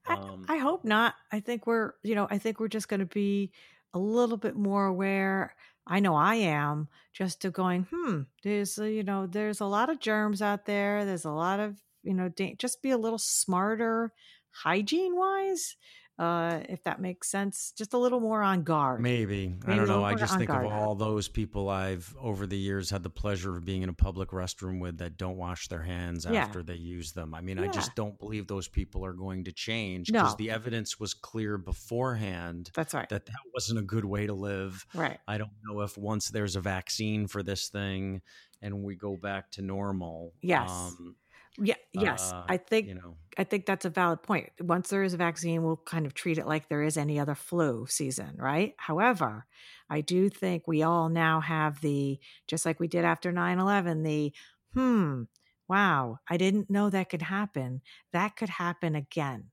Um, 0.07 0.45
I, 0.47 0.55
I 0.55 0.57
hope 0.57 0.83
not. 0.83 1.15
I 1.31 1.39
think 1.39 1.67
we're, 1.67 1.93
you 2.03 2.15
know, 2.15 2.27
I 2.29 2.37
think 2.37 2.59
we're 2.59 2.67
just 2.67 2.87
going 2.87 3.01
to 3.01 3.05
be 3.05 3.51
a 3.93 3.99
little 3.99 4.37
bit 4.37 4.55
more 4.55 4.85
aware. 4.85 5.55
I 5.85 5.99
know 5.99 6.15
I 6.15 6.35
am 6.35 6.87
just 7.13 7.41
to 7.41 7.51
going, 7.51 7.87
hmm, 7.91 8.21
there's, 8.43 8.77
a, 8.77 8.91
you 8.91 9.03
know, 9.03 9.27
there's 9.27 9.59
a 9.59 9.65
lot 9.65 9.89
of 9.89 9.99
germs 9.99 10.41
out 10.41 10.65
there. 10.65 11.05
There's 11.05 11.25
a 11.25 11.31
lot 11.31 11.59
of, 11.59 11.81
you 12.03 12.13
know, 12.13 12.29
da- 12.29 12.55
just 12.55 12.81
be 12.81 12.91
a 12.91 12.97
little 12.97 13.19
smarter 13.19 14.13
hygiene 14.51 15.15
wise 15.15 15.75
uh, 16.19 16.59
if 16.67 16.83
that 16.83 16.99
makes 16.99 17.29
sense. 17.29 17.71
Just 17.77 17.93
a 17.93 17.97
little 17.97 18.19
more 18.19 18.41
on 18.41 18.63
guard. 18.63 18.99
Maybe. 18.99 19.47
Maybe 19.47 19.71
I 19.71 19.75
don't 19.77 19.87
know. 19.87 20.03
I 20.03 20.15
just 20.15 20.37
think 20.37 20.49
guard. 20.49 20.65
of 20.65 20.71
all 20.73 20.93
those 20.93 21.29
people 21.29 21.69
I've 21.69 22.13
over 22.19 22.45
the 22.45 22.57
years 22.57 22.89
had 22.89 23.03
the 23.03 23.09
pleasure 23.09 23.55
of 23.55 23.63
being 23.63 23.83
in 23.83 23.89
a 23.89 23.93
public 23.93 24.31
restroom 24.31 24.81
with 24.81 24.97
that 24.97 25.17
don't 25.17 25.37
wash 25.37 25.69
their 25.69 25.81
hands 25.81 26.27
yeah. 26.29 26.43
after 26.43 26.61
they 26.61 26.75
use 26.75 27.13
them. 27.13 27.33
I 27.33 27.39
mean, 27.39 27.57
yeah. 27.57 27.63
I 27.63 27.67
just 27.67 27.95
don't 27.95 28.19
believe 28.19 28.47
those 28.47 28.67
people 28.67 29.05
are 29.05 29.13
going 29.13 29.45
to 29.45 29.53
change 29.53 30.07
because 30.07 30.33
no. 30.33 30.35
the 30.37 30.51
evidence 30.51 30.99
was 30.99 31.13
clear 31.13 31.57
beforehand. 31.57 32.69
That's 32.75 32.93
right. 32.93 33.07
That 33.07 33.25
that 33.25 33.39
wasn't 33.53 33.79
a 33.79 33.83
good 33.83 34.05
way 34.05 34.27
to 34.27 34.33
live. 34.33 34.85
Right. 34.93 35.19
I 35.25 35.37
don't 35.37 35.51
know 35.63 35.81
if 35.81 35.97
once 35.97 36.29
there's 36.29 36.57
a 36.57 36.61
vaccine 36.61 37.27
for 37.27 37.43
this 37.43 37.69
thing 37.69 38.21
and 38.61 38.83
we 38.83 38.95
go 38.95 39.15
back 39.15 39.51
to 39.51 39.61
normal. 39.61 40.33
Yes. 40.41 40.69
Um, 40.69 41.15
yeah, 41.61 41.75
yes. 41.93 42.31
Uh, 42.31 42.43
I 42.47 42.57
think 42.57 42.87
you 42.87 42.95
know. 42.95 43.15
I 43.37 43.43
think 43.43 43.65
that's 43.65 43.85
a 43.85 43.89
valid 43.89 44.21
point. 44.21 44.49
Once 44.59 44.89
there 44.89 45.03
is 45.03 45.13
a 45.13 45.17
vaccine, 45.17 45.63
we'll 45.63 45.77
kind 45.77 46.05
of 46.05 46.13
treat 46.13 46.37
it 46.37 46.47
like 46.47 46.67
there 46.67 46.83
is 46.83 46.97
any 46.97 47.19
other 47.19 47.35
flu 47.35 47.85
season, 47.87 48.35
right? 48.37 48.73
However, 48.77 49.45
I 49.89 50.01
do 50.01 50.29
think 50.29 50.67
we 50.67 50.83
all 50.83 51.09
now 51.09 51.39
have 51.39 51.81
the 51.81 52.19
just 52.47 52.65
like 52.65 52.79
we 52.79 52.87
did 52.87 53.05
after 53.05 53.31
9/11, 53.31 54.03
the 54.03 54.33
hmm, 54.73 55.23
wow, 55.67 56.19
I 56.27 56.37
didn't 56.37 56.69
know 56.69 56.89
that 56.89 57.09
could 57.09 57.21
happen. 57.21 57.81
That 58.11 58.35
could 58.35 58.49
happen 58.49 58.95
again. 58.95 59.45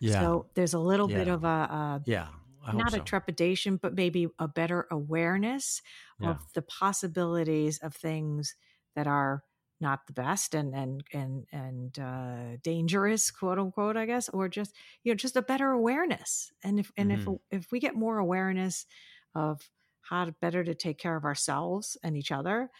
Yeah. 0.00 0.20
So 0.20 0.46
there's 0.54 0.74
a 0.74 0.78
little 0.78 1.10
yeah. 1.10 1.18
bit 1.18 1.28
of 1.28 1.44
a, 1.44 1.46
a 1.46 2.02
yeah, 2.06 2.28
not 2.72 2.92
so. 2.92 2.98
a 2.98 3.00
trepidation, 3.00 3.76
but 3.76 3.94
maybe 3.94 4.28
a 4.38 4.48
better 4.48 4.86
awareness 4.90 5.82
yeah. 6.20 6.30
of 6.30 6.38
the 6.54 6.62
possibilities 6.62 7.78
of 7.78 7.94
things 7.94 8.54
that 8.94 9.06
are 9.06 9.42
not 9.80 10.06
the 10.06 10.12
best 10.12 10.54
and 10.54 10.74
and 10.74 11.04
and 11.12 11.46
and 11.52 11.98
uh, 11.98 12.56
dangerous, 12.62 13.30
quote 13.30 13.58
unquote, 13.58 13.96
I 13.96 14.06
guess, 14.06 14.28
or 14.28 14.48
just 14.48 14.74
you 15.02 15.12
know 15.12 15.16
just 15.16 15.36
a 15.36 15.42
better 15.42 15.70
awareness. 15.70 16.52
And 16.64 16.80
if 16.80 16.92
and 16.96 17.10
mm-hmm. 17.10 17.34
if 17.50 17.64
if 17.64 17.72
we 17.72 17.80
get 17.80 17.94
more 17.94 18.18
awareness 18.18 18.86
of 19.34 19.70
how 20.02 20.24
to 20.24 20.32
better 20.32 20.64
to 20.64 20.74
take 20.74 20.98
care 20.98 21.16
of 21.16 21.24
ourselves 21.24 21.96
and 22.02 22.16
each 22.16 22.32
other, 22.32 22.70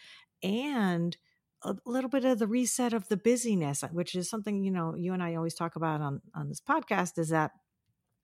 and 0.43 1.15
a 1.63 1.75
little 1.85 2.09
bit 2.09 2.25
of 2.25 2.39
the 2.39 2.47
reset 2.47 2.93
of 2.93 3.07
the 3.09 3.17
busyness, 3.17 3.83
which 3.91 4.15
is 4.15 4.29
something 4.29 4.63
you 4.63 4.71
know 4.71 4.95
you 4.95 5.13
and 5.13 5.23
I 5.23 5.35
always 5.35 5.55
talk 5.55 5.75
about 5.75 6.01
on 6.01 6.21
on 6.35 6.49
this 6.49 6.61
podcast, 6.61 7.17
is 7.17 7.29
that 7.29 7.51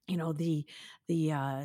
you 0.07 0.17
know 0.17 0.33
the 0.33 0.65
the 1.07 1.31
uh, 1.31 1.63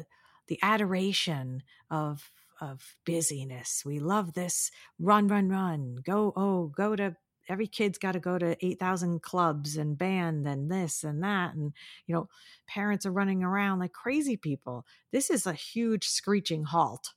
the 0.48 0.58
adoration 0.62 1.62
of 1.90 2.30
of 2.60 2.96
busyness. 3.04 3.82
We 3.84 3.98
love 3.98 4.34
this 4.34 4.70
run, 4.98 5.28
run, 5.28 5.48
run. 5.48 5.96
Go, 6.04 6.32
oh, 6.36 6.66
go 6.66 6.96
to 6.96 7.16
every 7.50 7.66
kid's 7.66 7.98
got 7.98 8.12
to 8.12 8.20
go 8.20 8.38
to 8.38 8.56
8,000 8.64 9.20
clubs 9.22 9.76
and 9.76 9.98
band 9.98 10.46
and 10.46 10.70
this 10.70 11.02
and 11.02 11.22
that. 11.22 11.54
And, 11.54 11.72
you 12.06 12.14
know, 12.14 12.28
parents 12.66 13.04
are 13.04 13.12
running 13.12 13.42
around 13.42 13.80
like 13.80 13.92
crazy 13.92 14.36
people. 14.36 14.86
This 15.10 15.30
is 15.30 15.46
a 15.46 15.52
huge 15.52 16.06
screeching 16.06 16.64
halt, 16.64 17.12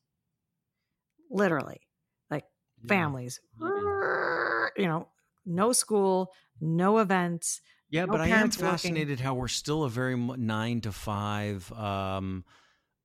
literally, 1.30 1.82
like 2.32 2.46
yeah. 2.82 2.88
families, 2.88 3.40
yeah. 3.62 3.68
you 4.78 4.88
know, 4.88 5.08
no 5.46 5.72
school, 5.72 6.32
no 6.60 6.98
events. 6.98 7.62
Yeah, 7.90 8.06
no 8.06 8.14
but 8.14 8.22
I 8.22 8.30
am 8.30 8.50
fascinated 8.50 9.10
working. 9.10 9.26
how 9.26 9.36
we're 9.36 9.48
still 9.48 9.84
a 9.84 9.90
very 9.90 10.16
nine 10.16 10.82
to 10.82 10.92
five, 10.92 11.72
um, 11.74 12.44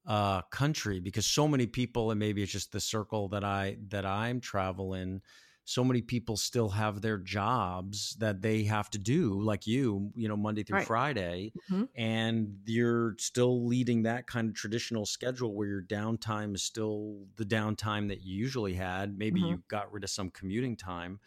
uh, 0.08 0.40
country 0.50 1.00
because 1.00 1.26
so 1.26 1.46
many 1.46 1.66
people, 1.66 2.10
and 2.10 2.18
maybe 2.18 2.42
it's 2.42 2.50
just 2.50 2.72
the 2.72 2.80
circle 2.80 3.28
that 3.28 3.44
I 3.44 3.76
that 3.88 4.06
I'm 4.06 4.40
traveling. 4.40 5.20
So 5.66 5.84
many 5.84 6.00
people 6.00 6.38
still 6.38 6.70
have 6.70 7.02
their 7.02 7.18
jobs 7.18 8.16
that 8.20 8.40
they 8.40 8.62
have 8.62 8.88
to 8.92 8.98
do, 8.98 9.38
like 9.38 9.66
you, 9.66 10.10
you 10.16 10.26
know, 10.26 10.34
Monday 10.34 10.62
through 10.62 10.78
right. 10.78 10.86
Friday, 10.86 11.52
mm-hmm. 11.70 11.84
and 11.94 12.56
you're 12.64 13.16
still 13.18 13.66
leading 13.66 14.04
that 14.04 14.26
kind 14.26 14.48
of 14.48 14.54
traditional 14.54 15.04
schedule 15.04 15.54
where 15.54 15.68
your 15.68 15.82
downtime 15.82 16.54
is 16.54 16.62
still 16.62 17.18
the 17.36 17.44
downtime 17.44 18.08
that 18.08 18.22
you 18.22 18.34
usually 18.34 18.72
had. 18.72 19.18
Maybe 19.18 19.40
mm-hmm. 19.40 19.50
you 19.50 19.62
got 19.68 19.92
rid 19.92 20.04
of 20.04 20.10
some 20.10 20.30
commuting 20.30 20.74
time, 20.74 21.20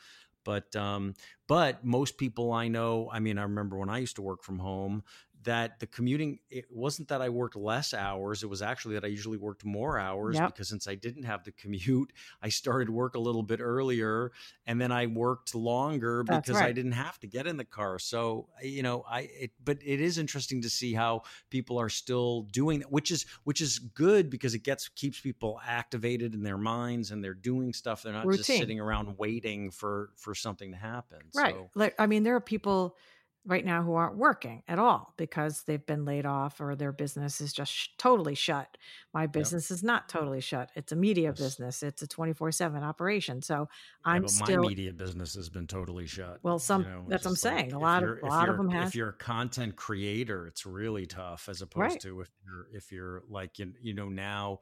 but 0.43 0.75
um, 0.75 1.13
but 1.47 1.85
most 1.85 2.17
people 2.17 2.51
I 2.51 2.67
know, 2.67 3.09
I 3.13 3.19
mean, 3.19 3.37
I 3.37 3.43
remember 3.43 3.77
when 3.77 3.89
I 3.89 3.99
used 3.99 4.15
to 4.15 4.21
work 4.21 4.43
from 4.43 4.57
home, 4.57 5.03
that 5.43 5.79
the 5.79 5.87
commuting 5.87 6.39
it 6.49 6.65
wasn't 6.69 7.07
that 7.07 7.21
I 7.21 7.29
worked 7.29 7.55
less 7.55 7.93
hours. 7.93 8.43
It 8.43 8.47
was 8.47 8.61
actually 8.61 8.95
that 8.95 9.03
I 9.03 9.07
usually 9.07 9.37
worked 9.37 9.65
more 9.65 9.97
hours 9.97 10.35
Yep. 10.35 10.47
because 10.53 10.69
since 10.69 10.87
I 10.87 10.95
didn't 10.95 11.23
have 11.23 11.43
the 11.43 11.51
commute, 11.51 12.13
I 12.41 12.49
started 12.49 12.89
work 12.89 13.15
a 13.15 13.19
little 13.19 13.43
bit 13.43 13.59
earlier 13.59 14.31
and 14.65 14.79
then 14.79 14.91
I 14.91 15.07
worked 15.07 15.55
longer 15.55 16.23
That's 16.27 16.47
because 16.47 16.61
I 16.61 16.71
didn't 16.71 16.91
have 16.93 17.19
to 17.19 17.27
get 17.27 17.47
in 17.47 17.57
the 17.57 17.65
car. 17.65 17.97
So 17.99 18.49
you 18.61 18.83
know, 18.83 19.03
I 19.09 19.21
it, 19.21 19.51
but 19.63 19.77
it 19.83 19.99
is 20.01 20.17
interesting 20.17 20.61
to 20.61 20.69
see 20.69 20.93
how 20.93 21.23
people 21.49 21.77
are 21.79 21.89
still 21.89 22.43
doing 22.51 22.79
that, 22.79 22.91
which 22.91 23.11
is 23.11 23.25
which 23.43 23.61
is 23.61 23.79
good 23.79 24.29
because 24.29 24.53
it 24.53 24.63
gets 24.63 24.89
keeps 24.89 25.19
people 25.19 25.59
activated 25.65 26.33
in 26.33 26.43
their 26.43 26.57
minds 26.57 27.11
and 27.11 27.23
they're 27.23 27.33
doing 27.33 27.73
stuff. 27.73 28.03
They're 28.03 28.13
not 28.13 28.29
just 28.31 28.45
sitting 28.45 28.79
around 28.79 29.17
waiting 29.17 29.71
for 29.71 30.11
for 30.17 30.35
something 30.35 30.71
to 30.71 30.77
happen. 30.77 31.19
Right. 31.35 31.53
So, 31.55 31.69
Like, 31.75 31.95
I 31.97 32.05
mean, 32.07 32.23
there 32.23 32.35
are 32.35 32.41
people 32.41 32.97
right 33.45 33.65
now 33.65 33.81
who 33.83 33.93
aren't 33.95 34.17
working 34.17 34.63
at 34.67 34.79
all 34.79 35.13
because 35.17 35.63
they've 35.63 35.85
been 35.85 36.05
laid 36.05 36.25
off 36.25 36.61
or 36.61 36.75
their 36.75 36.91
business 36.91 37.41
is 37.41 37.53
just 37.53 37.71
sh- 37.71 37.87
totally 37.97 38.35
shut. 38.35 38.77
My 39.13 39.27
business 39.27 39.71
is 39.71 39.83
not 39.83 40.09
totally 40.09 40.41
shut. 40.41 40.71
It's 40.75 40.91
a 40.91 40.95
media 40.95 41.33
Yes. 41.33 41.33
business. 41.33 41.81
It's 41.83 42.01
a 42.01 42.07
24/7 42.07 42.83
operation. 42.83 43.41
So 43.41 43.67
I'm 44.05 44.27
my 44.29 44.53
still 44.53 44.57
media 44.57 44.93
business 44.93 45.33
has 45.35 45.49
been 45.49 45.67
totally 45.67 46.07
shut. 46.07 46.41
well 46.43 46.59
some 46.59 46.83
you 46.83 46.87
know, 46.87 47.07
that's 47.07 47.25
what 47.25 47.31
I'm 47.31 47.35
like, 47.41 47.65
saying. 47.65 47.73
A 47.73 47.79
lot 47.79 48.03
of 48.03 48.11
a 48.21 48.25
lot 48.27 48.49
of 48.49 48.57
them 48.57 48.69
have 48.69 48.91
If 48.91 48.95
you're 48.95 49.09
a 49.09 49.13
content 49.17 49.75
creator, 49.75 50.47
it's 50.47 50.65
really 50.65 51.05
tough 51.05 51.49
as 51.49 51.61
opposed 51.61 51.99
Right. 51.99 52.01
to 52.01 52.21
if 52.21 52.29
you're 52.45 52.67
if 52.75 52.91
you're 52.91 53.23
like 53.27 53.59
you, 53.59 53.73
you 53.81 53.93
know 53.93 54.09
now 54.09 54.59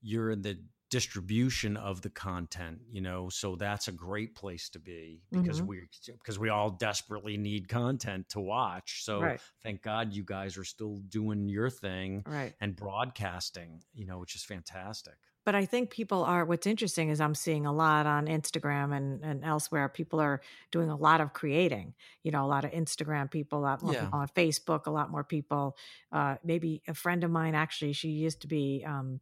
you're 0.00 0.30
in 0.30 0.42
the 0.42 0.64
distribution 0.90 1.76
of 1.76 2.00
the 2.02 2.10
content 2.10 2.78
you 2.90 3.00
know 3.00 3.28
so 3.28 3.56
that's 3.56 3.88
a 3.88 3.92
great 3.92 4.34
place 4.34 4.68
to 4.70 4.78
be 4.78 5.22
because 5.30 5.60
Mhm. 5.60 5.66
we 5.66 5.88
because 6.06 6.38
we 6.38 6.48
all 6.48 6.70
desperately 6.70 7.36
need 7.36 7.68
content 7.68 8.28
to 8.30 8.40
watch 8.40 9.04
so 9.04 9.20
Right. 9.20 9.40
thank 9.62 9.82
god 9.82 10.12
you 10.14 10.24
guys 10.24 10.56
are 10.56 10.64
still 10.64 10.96
doing 11.08 11.48
your 11.48 11.68
thing 11.70 12.22
right. 12.26 12.54
and 12.60 12.74
broadcasting 12.74 13.82
you 13.92 14.06
know 14.06 14.18
which 14.18 14.34
is 14.34 14.44
fantastic 14.44 15.14
but 15.44 15.54
I 15.54 15.64
think 15.64 15.88
people 15.88 16.24
are 16.24 16.44
what's 16.44 16.66
interesting 16.66 17.08
is 17.08 17.22
I'm 17.22 17.34
seeing 17.34 17.64
a 17.64 17.72
lot 17.72 18.04
on 18.04 18.26
Instagram 18.26 18.94
and, 18.94 19.24
and 19.24 19.42
elsewhere. 19.42 19.88
People 19.88 20.20
are 20.20 20.42
doing 20.70 20.90
a 20.90 20.96
lot 20.96 21.22
of 21.22 21.32
creating, 21.32 21.94
you 22.22 22.30
know, 22.30 22.44
a 22.44 22.46
lot 22.46 22.66
of 22.66 22.70
Instagram 22.72 23.30
people, 23.30 23.60
a 23.60 23.62
lot 23.62 23.82
more 23.82 23.94
Yeah. 23.94 24.00
people 24.04 24.18
on 24.18 24.28
Facebook, 24.28 24.84
a 24.84 24.90
lot 24.90 25.10
more 25.10 25.24
people. 25.24 25.74
Uh, 26.12 26.36
maybe 26.44 26.82
a 26.86 26.92
friend 26.92 27.24
of 27.24 27.30
mine, 27.30 27.54
actually, 27.54 27.94
she 27.94 28.10
used 28.10 28.42
to 28.42 28.46
be, 28.46 28.84
um, 28.86 29.20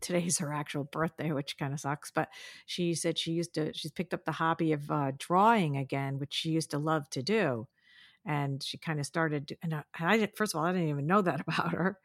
today's 0.00 0.38
her 0.38 0.52
actual 0.52 0.84
birthday, 0.84 1.32
which 1.32 1.58
kind 1.58 1.72
of 1.72 1.80
sucks, 1.80 2.10
but 2.10 2.28
she 2.66 2.94
said 2.94 3.18
she 3.18 3.32
used 3.32 3.54
to, 3.54 3.72
she's 3.72 3.90
picked 3.90 4.14
up 4.14 4.24
the 4.24 4.32
hobby 4.32 4.72
of 4.72 4.90
uh, 4.90 5.12
drawing 5.18 5.76
again, 5.76 6.18
which 6.18 6.32
she 6.32 6.50
used 6.50 6.70
to 6.70 6.78
love 6.78 7.08
to 7.10 7.22
do. 7.22 7.66
And 8.26 8.62
she 8.62 8.76
kind 8.76 9.00
of 9.00 9.06
started, 9.06 9.56
and 9.62 9.74
I, 9.74 9.82
and 9.98 10.08
I 10.08 10.16
did, 10.18 10.36
first 10.36 10.54
of 10.54 10.60
all, 10.60 10.66
I 10.66 10.72
didn't 10.72 10.88
even 10.88 11.06
know 11.06 11.22
that 11.22 11.40
about 11.46 11.72
her. 11.72 11.98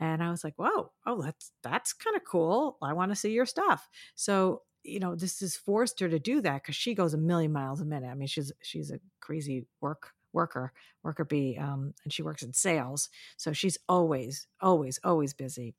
And 0.00 0.22
I 0.22 0.30
was 0.30 0.42
like, 0.42 0.54
whoa, 0.56 0.92
oh, 1.06 1.22
that's, 1.22 1.52
that's 1.62 1.92
kind 1.92 2.16
of 2.16 2.22
cool. 2.24 2.78
I 2.82 2.94
want 2.94 3.12
to 3.12 3.16
see 3.16 3.32
your 3.32 3.46
stuff. 3.46 3.88
So, 4.14 4.62
you 4.82 5.00
know, 5.00 5.14
this 5.14 5.40
has 5.40 5.56
forced 5.56 6.00
her 6.00 6.08
to 6.08 6.18
do 6.18 6.40
that 6.40 6.62
because 6.62 6.76
she 6.76 6.94
goes 6.94 7.12
a 7.12 7.18
million 7.18 7.52
miles 7.52 7.80
a 7.80 7.84
minute. 7.84 8.08
I 8.08 8.14
mean, 8.14 8.28
she's, 8.28 8.52
she's 8.62 8.90
a 8.90 9.00
crazy 9.20 9.66
work 9.80 10.12
worker, 10.32 10.72
worker 11.02 11.24
bee, 11.24 11.56
um, 11.58 11.94
and 12.04 12.12
she 12.12 12.22
works 12.22 12.42
in 12.42 12.52
sales. 12.52 13.08
So 13.38 13.52
she's 13.52 13.78
always, 13.88 14.46
always, 14.60 15.00
always 15.02 15.34
busy 15.34 15.74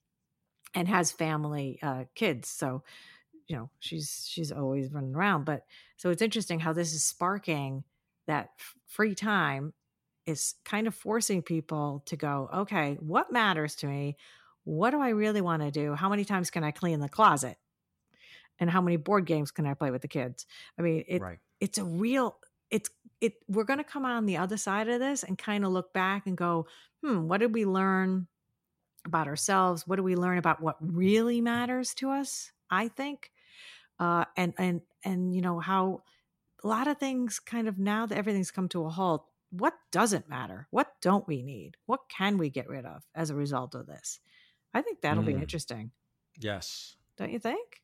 and 0.73 0.87
has 0.87 1.11
family, 1.11 1.79
uh, 1.81 2.05
kids. 2.15 2.49
So, 2.49 2.83
you 3.47 3.55
know, 3.55 3.71
she's, 3.79 4.27
she's 4.29 4.51
always 4.51 4.91
running 4.91 5.15
around. 5.15 5.45
But 5.45 5.65
so 5.97 6.09
it's 6.09 6.21
interesting 6.21 6.59
how 6.59 6.73
this 6.73 6.93
is 6.93 7.03
sparking 7.03 7.83
that 8.27 8.51
f- 8.59 8.75
free 8.87 9.15
time 9.15 9.73
is 10.25 10.55
kind 10.65 10.87
of 10.87 10.95
forcing 10.95 11.41
people 11.41 12.03
to 12.07 12.15
go, 12.15 12.49
okay, 12.53 12.95
what 12.95 13.31
matters 13.31 13.75
to 13.77 13.87
me? 13.87 14.17
What 14.63 14.91
do 14.91 15.01
I 15.01 15.09
really 15.09 15.41
want 15.41 15.63
to 15.63 15.71
do? 15.71 15.95
How 15.95 16.09
many 16.09 16.25
times 16.25 16.51
can 16.51 16.63
I 16.63 16.71
clean 16.71 16.99
the 16.99 17.09
closet? 17.09 17.57
And 18.59 18.69
how 18.69 18.81
many 18.81 18.97
board 18.97 19.25
games 19.25 19.51
can 19.51 19.65
I 19.65 19.73
play 19.73 19.91
with 19.91 20.01
the 20.01 20.07
kids? 20.07 20.45
I 20.77 20.81
mean, 20.81 21.03
it, 21.07 21.25
right 21.25 21.39
it's 21.59 21.77
a 21.77 21.83
real 21.83 22.39
it's 22.69 22.89
it 23.21 23.33
we're 23.47 23.63
going 23.63 23.79
to 23.79 23.83
come 23.83 24.05
on 24.05 24.25
the 24.25 24.37
other 24.37 24.57
side 24.57 24.87
of 24.89 24.99
this 24.99 25.23
and 25.23 25.37
kind 25.37 25.65
of 25.65 25.71
look 25.71 25.93
back 25.93 26.27
and 26.27 26.37
go 26.37 26.67
hmm 27.03 27.27
what 27.27 27.39
did 27.39 27.53
we 27.53 27.65
learn 27.65 28.27
about 29.09 29.27
ourselves 29.27 29.85
what 29.87 29.97
do 29.97 30.03
we 30.03 30.15
learn 30.15 30.37
about 30.37 30.61
what 30.61 30.77
really 30.79 31.41
matters 31.41 31.93
to 31.93 32.09
us 32.09 32.51
i 32.71 32.87
think 32.87 33.31
uh 33.99 34.25
and 34.37 34.53
and 34.57 34.81
and 35.03 35.35
you 35.35 35.41
know 35.41 35.59
how 35.59 36.01
a 36.63 36.67
lot 36.67 36.87
of 36.87 36.97
things 36.97 37.39
kind 37.39 37.67
of 37.67 37.77
now 37.77 38.05
that 38.05 38.17
everything's 38.17 38.51
come 38.51 38.69
to 38.69 38.85
a 38.85 38.89
halt 38.89 39.25
what 39.51 39.73
doesn't 39.91 40.29
matter? 40.29 40.67
What 40.69 40.93
don't 41.01 41.27
we 41.27 41.41
need? 41.41 41.75
What 41.87 42.01
can 42.07 42.37
we 42.37 42.51
get 42.51 42.69
rid 42.69 42.85
of 42.85 43.03
as 43.15 43.31
a 43.31 43.35
result 43.35 43.73
of 43.73 43.87
this? 43.87 44.19
I 44.75 44.83
think 44.83 45.01
that'll 45.01 45.23
be 45.23 45.33
Mm. 45.33 45.41
interesting. 45.41 45.91
Yes. 46.37 46.97
Don't 47.17 47.31
you 47.31 47.39
think 47.39 47.81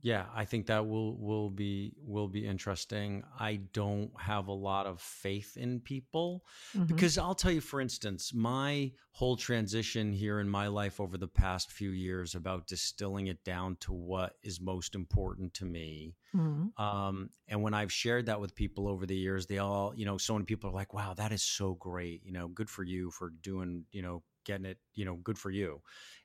Yeah, 0.00 0.26
I 0.32 0.44
think 0.44 0.66
that 0.66 0.86
will 0.86 1.16
will 1.18 1.50
be 1.50 1.92
will 1.98 2.28
be 2.28 2.46
interesting. 2.46 3.24
I 3.38 3.56
don't 3.56 4.12
have 4.20 4.46
a 4.46 4.52
lot 4.52 4.86
of 4.86 5.00
faith 5.00 5.56
in 5.56 5.80
people 5.80 6.44
Mhm. 6.74 6.86
because 6.86 7.18
I'll 7.18 7.34
tell 7.34 7.50
you 7.50 7.60
for 7.60 7.80
instance, 7.80 8.32
my 8.32 8.92
whole 9.10 9.36
transition 9.36 10.12
here 10.12 10.38
in 10.38 10.48
my 10.48 10.68
life 10.68 11.00
over 11.00 11.18
the 11.18 11.26
past 11.26 11.72
few 11.72 11.90
years 11.90 12.36
about 12.36 12.68
distilling 12.68 13.26
it 13.26 13.42
down 13.42 13.74
to 13.80 13.92
what 13.92 14.36
is 14.42 14.60
most 14.60 14.94
important 14.94 15.52
to 15.54 15.64
me. 15.64 16.14
Mhm. 16.32 16.72
Um, 16.78 17.30
and 17.48 17.62
when 17.62 17.74
I've 17.74 17.92
shared 17.92 18.26
that 18.26 18.40
with 18.40 18.54
people 18.54 18.88
over 18.88 19.06
the 19.06 19.16
years, 19.16 19.46
they 19.46 19.58
all, 19.58 19.94
you 19.96 20.06
know, 20.06 20.18
so 20.18 20.34
many 20.34 20.46
people 20.46 20.70
are 20.70 20.74
like, 20.74 20.94
"Wow, 20.94 21.14
that 21.14 21.32
is 21.32 21.42
so 21.42 21.74
great! 21.74 22.24
You 22.24 22.32
know, 22.32 22.48
good 22.48 22.70
for 22.70 22.84
you 22.84 23.10
for 23.10 23.30
doing, 23.30 23.86
you 23.92 24.02
know, 24.02 24.24
getting 24.44 24.66
it, 24.66 24.80
you 24.94 25.04
know, 25.04 25.16
good 25.16 25.38
for 25.38 25.50
you." 25.50 25.82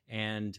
And 0.08 0.58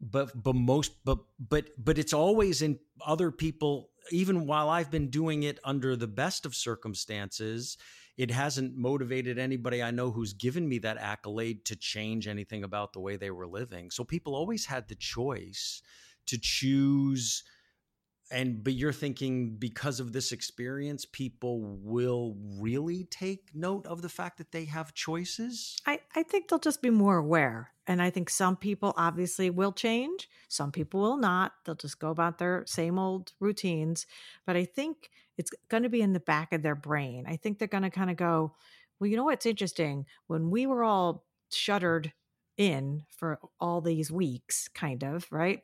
but 0.00 0.30
but 0.42 0.54
most 0.54 0.92
but 1.04 1.18
but 1.38 1.68
but 1.78 1.98
it's 1.98 2.12
always 2.12 2.62
in 2.62 2.78
other 3.06 3.30
people 3.30 3.90
even 4.10 4.46
while 4.46 4.68
i've 4.68 4.90
been 4.90 5.08
doing 5.08 5.44
it 5.44 5.58
under 5.64 5.96
the 5.96 6.06
best 6.06 6.44
of 6.44 6.54
circumstances 6.54 7.78
it 8.16 8.30
hasn't 8.30 8.76
motivated 8.76 9.38
anybody 9.38 9.82
i 9.82 9.90
know 9.90 10.10
who's 10.10 10.32
given 10.32 10.68
me 10.68 10.78
that 10.78 10.98
accolade 10.98 11.64
to 11.64 11.76
change 11.76 12.28
anything 12.28 12.64
about 12.64 12.92
the 12.92 13.00
way 13.00 13.16
they 13.16 13.30
were 13.30 13.46
living. 13.46 13.90
So 13.90 14.04
people 14.04 14.34
always 14.34 14.66
had 14.66 14.88
the 14.88 14.94
choice 14.94 15.82
to 16.26 16.38
choose 16.40 17.44
and 18.30 18.64
but 18.64 18.72
you're 18.72 18.92
thinking 18.92 19.56
because 19.56 20.00
of 20.00 20.12
this 20.12 20.32
experience 20.32 21.04
people 21.04 21.60
will 21.82 22.36
really 22.58 23.04
take 23.04 23.50
note 23.54 23.86
of 23.86 24.02
the 24.02 24.08
fact 24.08 24.38
that 24.38 24.52
they 24.52 24.64
have 24.64 24.94
choices 24.94 25.76
I, 25.86 26.00
I 26.14 26.22
think 26.22 26.48
they'll 26.48 26.58
just 26.58 26.82
be 26.82 26.90
more 26.90 27.16
aware. 27.16 27.70
And 27.86 28.00
I 28.00 28.10
think 28.10 28.30
some 28.30 28.56
people 28.56 28.94
obviously 28.96 29.50
will 29.50 29.72
change, 29.72 30.28
some 30.48 30.72
people 30.72 31.00
will 31.00 31.16
not. 31.16 31.52
They'll 31.64 31.74
just 31.74 31.98
go 31.98 32.10
about 32.10 32.38
their 32.38 32.64
same 32.66 32.98
old 32.98 33.32
routines. 33.40 34.06
But 34.46 34.56
I 34.56 34.64
think 34.64 35.10
it's 35.36 35.50
going 35.68 35.82
to 35.82 35.88
be 35.88 36.00
in 36.00 36.12
the 36.12 36.20
back 36.20 36.52
of 36.52 36.62
their 36.62 36.74
brain. 36.74 37.26
I 37.28 37.36
think 37.36 37.58
they're 37.58 37.68
going 37.68 37.82
to 37.82 37.90
kind 37.90 38.10
of 38.10 38.16
go, 38.16 38.54
well, 38.98 39.08
you 39.08 39.16
know 39.16 39.24
what's 39.24 39.46
interesting? 39.46 40.06
When 40.28 40.50
we 40.50 40.66
were 40.66 40.82
all 40.82 41.24
shuttered 41.52 42.12
in 42.56 43.02
for 43.10 43.38
all 43.60 43.80
these 43.80 44.10
weeks, 44.10 44.68
kind 44.68 45.02
of, 45.04 45.26
right? 45.30 45.62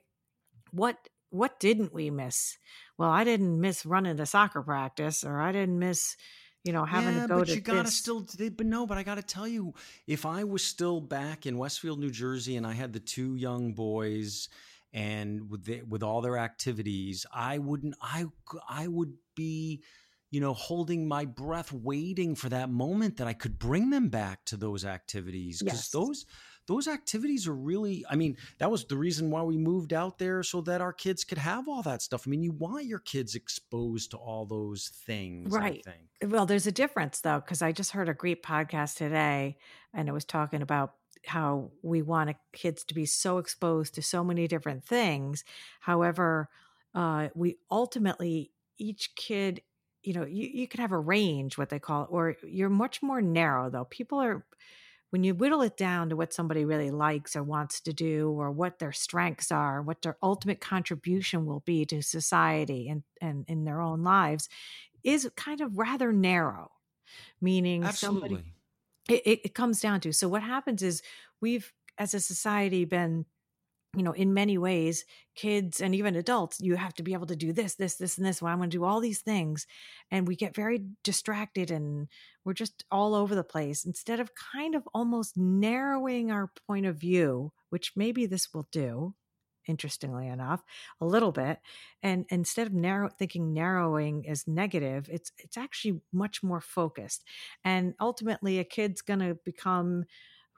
What 0.73 1.09
what 1.31 1.61
didn't 1.61 1.95
we 1.95 2.11
miss? 2.11 2.59
Well, 2.99 3.11
I 3.11 3.25
didn't 3.25 3.61
miss 3.61 3.87
running 3.87 4.17
to 4.19 4.27
soccer 4.27 4.63
practice, 4.63 5.25
or 5.25 5.41
I 5.41 5.53
didn't 5.53 5.79
miss, 5.79 6.17
you 6.65 6.73
know, 6.73 6.85
having 6.85 7.15
yeah, 7.15 7.23
to 7.23 7.29
go 7.29 7.39
but 7.39 7.49
to 7.49 7.55
you 7.55 7.61
gotta 7.61 7.85
this. 7.85 7.95
still 7.95 8.27
but 8.57 8.67
no 8.67 8.87
but 8.87 8.99
i 8.99 9.03
gotta 9.03 9.23
tell 9.23 9.47
you 9.49 9.73
if 10.07 10.27
i 10.27 10.45
was 10.45 10.63
still 10.63 11.01
back 11.01 11.47
in 11.47 11.57
westfield 11.59 11.99
new 11.99 12.11
jersey 12.11 12.57
and 12.57 12.67
i 12.67 12.73
had 12.73 12.93
the 12.93 13.01
two 13.01 13.35
young 13.37 13.73
boys 13.73 14.49
and 14.93 15.49
with 15.51 15.65
the, 15.65 15.83
with 15.83 16.03
all 16.03 16.21
their 16.21 16.37
activities 16.37 17.27
i 17.33 17.59
wouldn't 17.59 17.95
i 18.03 18.25
i 18.69 18.87
would 18.89 19.13
be 19.37 19.83
you 20.31 20.41
know 20.41 20.53
holding 20.53 21.07
my 21.09 21.25
breath 21.25 21.73
waiting 21.73 22.35
for 22.35 22.49
that 22.49 22.71
moment 22.71 23.17
that 23.17 23.27
i 23.29 23.33
could 23.33 23.59
bring 23.59 23.91
them 23.91 24.09
back 24.09 24.45
to 24.45 24.57
those 24.57 24.85
activities 24.85 25.63
because 25.63 25.77
Yes. 25.77 25.91
those 25.91 26.27
those 26.71 26.87
activities 26.87 27.49
are 27.49 27.55
really 27.55 28.05
i 28.09 28.15
mean 28.15 28.37
that 28.59 28.71
was 28.71 28.85
the 28.85 28.97
reason 28.97 29.31
why 29.31 29.43
we 29.43 29.57
moved 29.57 29.93
out 29.93 30.19
there 30.19 30.43
so 30.43 30.61
that 30.61 30.81
our 30.81 30.93
kids 30.93 31.25
could 31.25 31.39
have 31.39 31.69
all 31.69 31.83
that 31.83 32.01
stuff 32.01 32.23
i 32.27 32.31
mean 32.31 32.43
you 32.43 32.53
want 32.53 32.85
your 32.85 33.01
kids 33.01 33.35
exposed 33.35 34.13
to 34.13 34.17
all 34.17 34.47
those 34.47 34.89
things 35.07 35.53
Right. 35.53 35.83
i 35.87 35.91
think 35.91 36.33
Well, 36.33 36.47
there's 36.47 36.67
a 36.67 36.73
difference 36.73 37.21
though, 37.23 37.41
because 37.41 37.63
I 37.63 37.73
just 37.73 37.93
heard 37.93 38.09
a 38.09 38.15
great 38.15 38.43
podcast 38.43 38.97
today 38.97 39.57
and 39.95 40.09
it 40.09 40.13
was 40.13 40.25
talking 40.25 40.63
about 40.63 40.95
how 41.27 41.71
we 41.83 42.03
want 42.03 42.37
kids 42.53 42.85
to 42.85 42.95
be 42.95 43.07
so 43.07 43.39
exposed 43.39 43.95
to 43.95 44.03
so 44.03 44.23
many 44.25 44.47
different 44.47 44.85
things. 44.85 45.45
However, 45.81 46.49
uh, 46.95 47.29
we 47.35 47.57
ultimately, 47.71 48.53
each 48.79 49.15
kid, 49.17 49.63
you 50.03 50.13
know, 50.15 50.25
you, 50.25 50.49
you 50.53 50.69
could 50.69 50.81
have 50.81 50.93
a 50.93 50.99
range, 50.99 51.59
what 51.59 51.69
they 51.71 51.79
call 51.79 52.05
it, 52.05 52.09
or 52.11 52.37
you're 52.47 52.71
much 52.71 53.03
more 53.03 53.21
narrow 53.23 53.71
though. 53.71 53.85
People 53.85 54.19
are, 54.19 54.45
when 55.11 55.25
you 55.25 55.35
whittle 55.35 55.63
it 55.63 55.77
down 55.77 56.09
to 56.09 56.17
what 56.17 56.33
somebody 56.33 56.65
really 56.65 56.91
likes 56.91 57.37
or 57.37 57.43
wants 57.43 57.81
to 57.83 57.93
do 57.93 58.31
or 58.31 58.51
what 58.51 58.79
their 58.79 58.93
strengths 58.93 59.51
are, 59.53 59.83
what 59.83 60.03
their 60.03 60.17
ultimate 60.23 60.61
contribution 60.61 61.47
will 61.47 61.61
be 61.61 61.85
to 61.87 62.03
society 62.03 62.89
and, 62.89 63.03
and 63.21 63.45
in 63.49 63.65
their 63.65 63.81
own 63.81 64.03
lives, 64.03 64.49
is 65.03 65.29
kind 65.37 65.61
of 65.61 65.79
rather 65.79 66.13
narrow. 66.13 66.71
Meaning 67.41 67.83
somebody 67.91 68.35
absolutely 68.35 68.53
it, 69.09 69.23
it, 69.27 69.41
it 69.47 69.55
comes 69.55 69.81
down 69.81 70.01
to 70.01 70.13
so 70.13 70.29
what 70.29 70.43
happens 70.43 70.81
is 70.83 71.03
we've 71.41 71.73
as 71.99 72.15
a 72.15 72.21
society 72.21 72.85
been 72.85 73.27
you 73.97 74.05
know, 74.05 74.13
in 74.13 74.33
many 74.33 74.57
ways, 74.57 75.05
kids 75.35 75.81
and 75.81 75.95
even 75.95 76.15
adults, 76.15 76.61
you 76.61 76.77
have 76.77 76.95
to 76.95 77.03
be 77.03 77.13
able 77.13 77.27
to 77.27 77.35
do 77.35 77.53
this, 77.53 77.75
this, 77.75 77.97
this, 77.97 78.19
and 78.19 78.27
this. 78.27 78.41
Well, 78.41 78.53
I'm 78.53 78.59
going 78.59 78.71
to 78.71 78.77
do 78.77 78.85
all 78.85 79.01
these 79.01 79.21
things. 79.21 79.67
And 80.13 80.29
we 80.29 80.37
get 80.37 80.55
very 80.55 80.85
distracted 81.03 81.73
and 81.73 82.07
we're 82.45 82.53
just 82.53 82.85
all 82.93 83.15
over 83.15 83.35
the 83.35 83.43
place 83.43 83.85
instead 83.85 84.21
of 84.21 84.31
kind 84.53 84.77
of 84.77 84.89
almost 84.95 85.37
narrowing 85.37 86.31
our 86.31 86.53
point 86.69 86.87
of 86.87 86.97
view, 86.97 87.53
which 87.71 87.93
maybe 87.97 88.27
this 88.27 88.55
will 88.55 88.69
do, 88.71 89.15
interestingly 89.67 90.29
enough, 90.29 90.63
a 91.01 91.07
little 91.07 91.33
bit. 91.33 91.59
And 92.01 92.27
instead 92.31 92.69
of 92.69 92.73
narrow 92.73 93.09
thinking 93.09 93.53
narrowing 93.53 94.25
is 94.25 94.47
negative, 94.47 95.09
it's 95.11 95.33
it's 95.39 95.57
actually 95.57 96.01
much 96.13 96.45
more 96.45 96.61
focused. 96.61 97.25
And 97.65 97.95
ultimately 98.01 98.61
a 98.61 98.65
kid's 98.65 99.03
gonna 99.03 99.35
become 99.45 100.05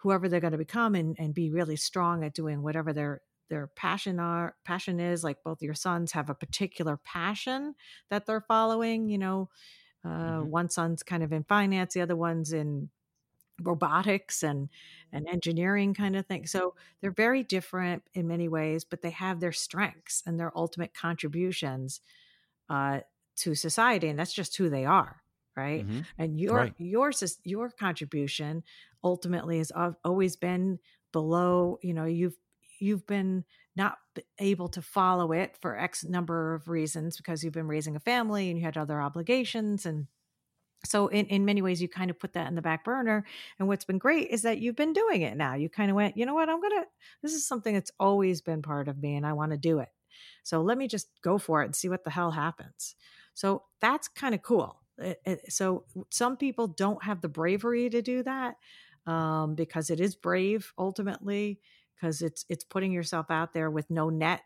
whoever 0.02 0.28
they're 0.28 0.40
going 0.40 0.52
to 0.52 0.58
become 0.58 0.94
and, 0.94 1.16
and 1.18 1.32
be 1.32 1.50
really 1.50 1.76
strong 1.76 2.24
at 2.24 2.34
doing 2.34 2.62
whatever 2.62 2.92
their 2.92 3.20
their 3.48 3.66
passion 3.76 4.18
are 4.18 4.56
passion 4.64 4.98
is 4.98 5.22
like 5.22 5.36
both 5.44 5.62
your 5.62 5.74
sons 5.74 6.12
have 6.12 6.30
a 6.30 6.34
particular 6.34 6.96
passion 7.04 7.74
that 8.10 8.26
they're 8.26 8.44
following 8.48 9.08
you 9.08 9.18
know 9.18 9.48
uh, 10.04 10.08
mm-hmm. 10.08 10.50
one 10.50 10.70
son's 10.70 11.02
kind 11.02 11.22
of 11.22 11.32
in 11.32 11.44
finance 11.44 11.94
the 11.94 12.00
other 12.00 12.16
one's 12.16 12.52
in 12.52 12.88
robotics 13.60 14.42
and 14.42 14.68
and 15.12 15.28
engineering 15.28 15.92
kind 15.92 16.16
of 16.16 16.26
thing 16.26 16.46
so 16.46 16.74
they're 17.00 17.10
very 17.10 17.42
different 17.42 18.02
in 18.14 18.26
many 18.26 18.48
ways 18.48 18.84
but 18.84 19.02
they 19.02 19.10
have 19.10 19.38
their 19.38 19.52
strengths 19.52 20.22
and 20.26 20.40
their 20.40 20.56
ultimate 20.56 20.94
contributions 20.94 22.00
uh, 22.70 23.00
to 23.36 23.54
society 23.54 24.08
and 24.08 24.18
that's 24.18 24.32
just 24.32 24.56
who 24.56 24.70
they 24.70 24.84
are 24.84 25.22
right 25.54 25.86
mm-hmm. 25.86 26.00
and 26.18 26.40
your 26.40 26.56
right. 26.56 26.74
your 26.78 27.12
your 27.44 27.70
contribution 27.70 28.62
ultimately 29.04 29.58
has 29.58 29.72
always 30.04 30.36
been 30.36 30.78
below 31.12 31.78
you 31.82 31.94
know 31.94 32.04
you've 32.04 32.36
you've 32.78 33.06
been 33.06 33.44
not 33.76 33.98
able 34.38 34.68
to 34.68 34.82
follow 34.82 35.32
it 35.32 35.56
for 35.60 35.78
x 35.78 36.04
number 36.04 36.54
of 36.54 36.68
reasons 36.68 37.16
because 37.16 37.42
you've 37.42 37.52
been 37.52 37.68
raising 37.68 37.96
a 37.96 38.00
family 38.00 38.48
and 38.48 38.58
you 38.58 38.64
had 38.64 38.76
other 38.76 39.00
obligations 39.00 39.86
and 39.86 40.06
so 40.84 41.06
in, 41.06 41.26
in 41.26 41.44
many 41.44 41.62
ways 41.62 41.80
you 41.80 41.88
kind 41.88 42.10
of 42.10 42.18
put 42.18 42.32
that 42.32 42.48
in 42.48 42.56
the 42.56 42.62
back 42.62 42.84
burner 42.84 43.24
and 43.58 43.68
what's 43.68 43.84
been 43.84 43.98
great 43.98 44.28
is 44.30 44.42
that 44.42 44.58
you've 44.58 44.76
been 44.76 44.92
doing 44.92 45.22
it 45.22 45.36
now. 45.36 45.54
You 45.54 45.68
kind 45.68 45.90
of 45.90 45.94
went 45.94 46.16
you 46.16 46.26
know 46.26 46.34
what? 46.34 46.48
I'm 46.48 46.60
gonna 46.60 46.84
this 47.22 47.34
is 47.34 47.46
something 47.46 47.72
that's 47.72 47.92
always 48.00 48.40
been 48.40 48.62
part 48.62 48.88
of 48.88 48.98
me 48.98 49.14
and 49.14 49.24
i 49.26 49.32
want 49.32 49.52
to 49.52 49.58
do 49.58 49.78
it. 49.78 49.90
So 50.42 50.60
let 50.60 50.76
me 50.76 50.88
just 50.88 51.08
go 51.22 51.38
for 51.38 51.62
it 51.62 51.66
and 51.66 51.76
see 51.76 51.88
what 51.88 52.04
the 52.04 52.10
hell 52.10 52.32
happens. 52.32 52.96
So 53.34 53.62
that's 53.80 54.08
kind 54.08 54.34
of 54.34 54.42
cool 54.42 54.82
so 55.48 55.84
some 56.10 56.36
people 56.36 56.66
don't 56.66 57.02
have 57.04 57.20
the 57.20 57.28
bravery 57.28 57.88
to 57.90 58.02
do 58.02 58.22
that 58.22 58.56
um, 59.06 59.54
because 59.54 59.90
it 59.90 60.00
is 60.00 60.14
brave 60.14 60.72
ultimately 60.78 61.60
because 61.94 62.22
it's 62.22 62.44
it's 62.48 62.64
putting 62.64 62.92
yourself 62.92 63.30
out 63.30 63.52
there 63.52 63.70
with 63.70 63.90
no 63.90 64.10
net 64.10 64.42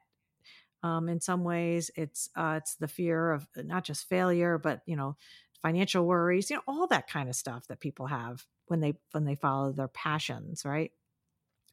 um, 0.82 1.08
in 1.08 1.20
some 1.20 1.44
ways. 1.44 1.90
It's 1.96 2.28
uh, 2.36 2.54
it's 2.58 2.76
the 2.76 2.88
fear 2.88 3.32
of 3.32 3.46
uh, 3.56 3.62
not 3.62 3.84
just 3.84 4.08
failure 4.08 4.58
but 4.58 4.82
you 4.86 4.96
know 4.96 5.16
financial 5.62 6.04
worries 6.04 6.50
you 6.50 6.56
know 6.56 6.62
all 6.68 6.86
that 6.86 7.08
kind 7.08 7.28
of 7.28 7.34
stuff 7.34 7.66
that 7.68 7.80
people 7.80 8.06
have 8.06 8.44
when 8.66 8.80
they 8.80 8.94
when 9.12 9.24
they 9.24 9.34
follow 9.34 9.72
their 9.72 9.88
passions 9.88 10.64
right? 10.64 10.92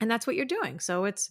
And 0.01 0.09
that's 0.09 0.27
what 0.27 0.35
you're 0.35 0.45
doing. 0.45 0.79
So 0.79 1.05
it's 1.05 1.29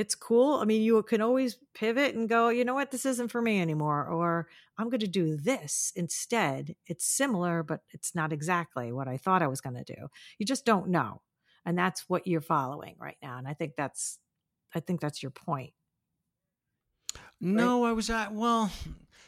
it's 0.00 0.14
cool. 0.14 0.54
I 0.54 0.64
mean, 0.64 0.80
you 0.80 1.02
can 1.02 1.20
always 1.20 1.58
pivot 1.74 2.14
and 2.14 2.26
go, 2.26 2.48
you 2.48 2.64
know 2.64 2.72
what, 2.72 2.90
this 2.90 3.04
isn't 3.04 3.30
for 3.30 3.42
me 3.42 3.60
anymore, 3.60 4.06
or 4.06 4.48
I'm 4.78 4.88
going 4.88 5.00
to 5.00 5.06
do 5.06 5.36
this 5.36 5.92
instead. 5.94 6.74
It's 6.86 7.04
similar, 7.04 7.62
but 7.62 7.82
it's 7.90 8.14
not 8.14 8.32
exactly 8.32 8.92
what 8.92 9.08
I 9.08 9.18
thought 9.18 9.42
I 9.42 9.46
was 9.48 9.60
going 9.60 9.76
to 9.76 9.84
do. 9.84 10.08
You 10.38 10.46
just 10.46 10.64
don't 10.64 10.88
know. 10.88 11.20
And 11.66 11.76
that's 11.78 12.08
what 12.08 12.26
you're 12.26 12.40
following 12.40 12.96
right 12.98 13.18
now. 13.22 13.36
And 13.36 13.46
I 13.46 13.52
think 13.52 13.74
that's, 13.76 14.18
I 14.74 14.80
think 14.80 15.02
that's 15.02 15.22
your 15.22 15.32
point. 15.32 15.74
No, 17.38 17.82
right? 17.82 17.90
I 17.90 17.92
was 17.92 18.08
at, 18.08 18.32
well, 18.32 18.72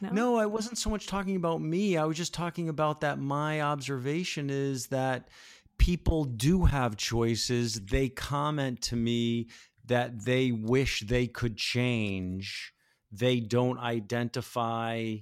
no? 0.01 0.11
no, 0.11 0.37
I 0.37 0.47
wasn't 0.47 0.79
so 0.79 0.89
much 0.89 1.07
talking 1.07 1.37
about 1.37 1.61
me. 1.61 1.99
I 1.99 2.07
was 2.07 2.17
just 2.17 2.33
talking 2.33 2.71
about 2.71 3.03
that. 3.03 3.19
My 3.19 3.61
observation 3.61 4.49
is 4.49 4.87
that 4.87 5.29
people 5.77 6.25
do 6.25 6.65
have 6.65 6.97
choices. 6.97 7.75
They 7.75 8.09
comment 8.09 8.81
to 8.83 8.97
me 8.97 9.49
that 9.87 10.25
they 10.25 10.53
wish 10.53 11.01
they 11.01 11.27
could 11.27 11.57
change, 11.57 12.73
they 13.11 13.41
don't 13.41 13.79
identify 13.79 15.17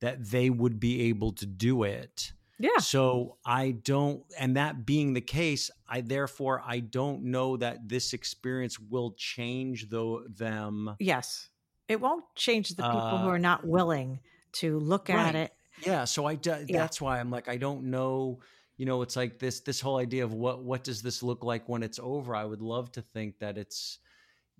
that 0.00 0.30
they 0.30 0.50
would 0.50 0.78
be 0.80 1.02
able 1.02 1.32
to 1.32 1.46
do 1.46 1.84
it. 1.84 2.32
Yeah. 2.58 2.78
So 2.78 3.38
I 3.44 3.72
don't, 3.72 4.22
and 4.38 4.56
that 4.56 4.86
being 4.86 5.14
the 5.14 5.20
case, 5.20 5.70
I 5.88 6.00
therefore 6.00 6.62
I 6.64 6.80
don't 6.80 7.24
know 7.24 7.56
that 7.56 7.88
this 7.88 8.12
experience 8.12 8.78
will 8.78 9.14
change 9.16 9.88
though 9.88 10.22
them. 10.28 10.94
Yes, 11.00 11.48
it 11.88 12.00
won't 12.00 12.24
change 12.36 12.70
the 12.70 12.82
people 12.82 13.00
uh, 13.00 13.22
who 13.22 13.28
are 13.28 13.38
not 13.38 13.66
willing 13.66 14.20
to 14.54 14.78
look 14.78 15.08
right. 15.08 15.18
at 15.18 15.34
it. 15.34 15.52
Yeah. 15.84 16.04
So 16.04 16.26
I, 16.26 16.38
yeah. 16.44 16.64
that's 16.68 17.00
why 17.00 17.18
I'm 17.18 17.30
like 17.30 17.48
I 17.48 17.56
don't 17.56 17.84
know 17.84 18.40
you 18.82 18.86
know 18.86 19.02
it's 19.02 19.14
like 19.14 19.38
this 19.38 19.60
this 19.60 19.80
whole 19.80 19.98
idea 19.98 20.24
of 20.24 20.34
what 20.34 20.64
what 20.64 20.82
does 20.82 21.02
this 21.02 21.22
look 21.22 21.44
like 21.44 21.68
when 21.68 21.84
it's 21.84 22.00
over? 22.02 22.34
I 22.34 22.44
would 22.44 22.60
love 22.60 22.90
to 22.92 23.00
think 23.00 23.38
that 23.38 23.56
it's 23.56 24.00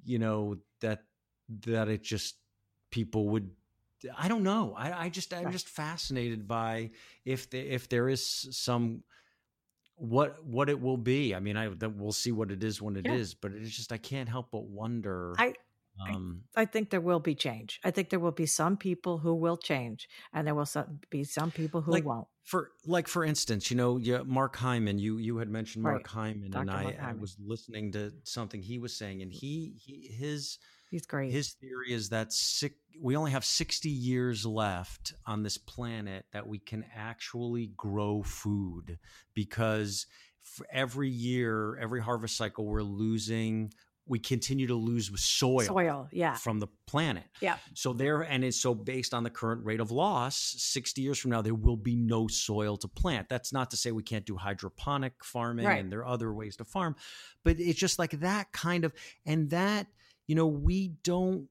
you 0.04 0.20
know 0.20 0.58
that 0.80 1.02
that 1.66 1.88
it 1.88 2.04
just 2.04 2.36
people 2.92 3.30
would 3.30 3.50
i 4.16 4.28
don't 4.28 4.44
know. 4.44 4.76
I, 4.78 5.06
I 5.06 5.08
just 5.08 5.34
i'm 5.34 5.50
just 5.50 5.68
fascinated 5.68 6.46
by 6.46 6.92
if 7.24 7.50
the, 7.50 7.58
if 7.58 7.88
there 7.88 8.08
is 8.08 8.24
some 8.52 9.02
what 9.96 10.46
what 10.46 10.70
it 10.70 10.80
will 10.80 10.98
be. 10.98 11.34
I 11.34 11.40
mean 11.40 11.56
i 11.56 11.66
we'll 11.66 12.12
see 12.12 12.30
what 12.30 12.52
it 12.52 12.62
is 12.62 12.80
when 12.80 12.94
it 12.94 13.06
yeah. 13.06 13.14
is, 13.14 13.34
but 13.34 13.50
it's 13.50 13.74
just 13.74 13.90
i 13.90 13.98
can't 13.98 14.28
help 14.28 14.52
but 14.52 14.62
wonder 14.62 15.34
i 15.36 15.52
um, 16.00 16.42
I, 16.56 16.62
I, 16.62 16.64
think 16.64 16.90
there 16.90 17.00
will 17.00 17.20
be 17.20 17.34
change. 17.34 17.80
I 17.84 17.90
think 17.90 18.10
there 18.10 18.20
will 18.20 18.32
be 18.32 18.46
some 18.46 18.76
people 18.76 19.18
who 19.18 19.34
will 19.34 19.56
change, 19.56 20.08
and 20.32 20.46
there 20.46 20.54
will 20.54 20.66
some, 20.66 21.00
be 21.10 21.24
some 21.24 21.50
people 21.50 21.82
who 21.82 21.92
like, 21.92 22.04
won't. 22.04 22.26
For 22.44 22.70
like, 22.86 23.08
for 23.08 23.24
instance, 23.24 23.70
you 23.70 23.76
know, 23.76 23.98
yeah, 23.98 24.22
Mark 24.24 24.56
Hyman. 24.56 24.98
You 24.98 25.18
you 25.18 25.36
had 25.36 25.48
mentioned 25.48 25.82
Mark 25.82 25.96
right. 25.96 26.06
Hyman, 26.06 26.50
Dr. 26.50 26.62
and 26.62 26.70
I, 26.70 26.96
I, 27.00 27.12
was 27.12 27.36
listening 27.38 27.92
to 27.92 28.12
something 28.24 28.62
he 28.62 28.78
was 28.78 28.96
saying, 28.96 29.22
and 29.22 29.32
he, 29.32 29.74
he 29.78 30.08
his 30.12 30.58
he's 30.90 31.06
great. 31.06 31.30
His 31.30 31.52
theory 31.52 31.92
is 31.92 32.08
that 32.08 32.32
sick, 32.32 32.74
we 33.00 33.16
only 33.16 33.30
have 33.30 33.44
sixty 33.44 33.90
years 33.90 34.44
left 34.46 35.12
on 35.26 35.42
this 35.42 35.58
planet 35.58 36.24
that 36.32 36.46
we 36.46 36.58
can 36.58 36.84
actually 36.96 37.70
grow 37.76 38.22
food 38.22 38.98
because 39.34 40.06
for 40.42 40.66
every 40.72 41.08
year, 41.08 41.78
every 41.80 42.00
harvest 42.00 42.36
cycle, 42.36 42.66
we're 42.66 42.82
losing 42.82 43.72
we 44.06 44.18
continue 44.18 44.66
to 44.66 44.74
lose 44.74 45.10
soil, 45.20 45.60
soil 45.60 46.08
yeah. 46.10 46.34
from 46.34 46.58
the 46.58 46.66
planet. 46.86 47.24
Yeah. 47.40 47.56
So 47.74 47.92
there, 47.92 48.22
and 48.22 48.44
it's 48.44 48.60
so 48.60 48.74
based 48.74 49.14
on 49.14 49.22
the 49.22 49.30
current 49.30 49.64
rate 49.64 49.80
of 49.80 49.90
loss, 49.90 50.54
60 50.58 51.00
years 51.00 51.18
from 51.18 51.30
now, 51.30 51.40
there 51.40 51.54
will 51.54 51.76
be 51.76 51.94
no 51.94 52.26
soil 52.26 52.76
to 52.78 52.88
plant. 52.88 53.28
That's 53.28 53.52
not 53.52 53.70
to 53.70 53.76
say 53.76 53.92
we 53.92 54.02
can't 54.02 54.26
do 54.26 54.36
hydroponic 54.36 55.24
farming 55.24 55.66
right. 55.66 55.78
and 55.78 55.90
there 55.90 56.00
are 56.00 56.06
other 56.06 56.32
ways 56.32 56.56
to 56.56 56.64
farm, 56.64 56.96
but 57.44 57.60
it's 57.60 57.78
just 57.78 57.98
like 57.98 58.20
that 58.20 58.50
kind 58.52 58.84
of, 58.84 58.92
and 59.24 59.50
that, 59.50 59.86
you 60.26 60.34
know, 60.34 60.46
we 60.46 60.88
don't 61.04 61.48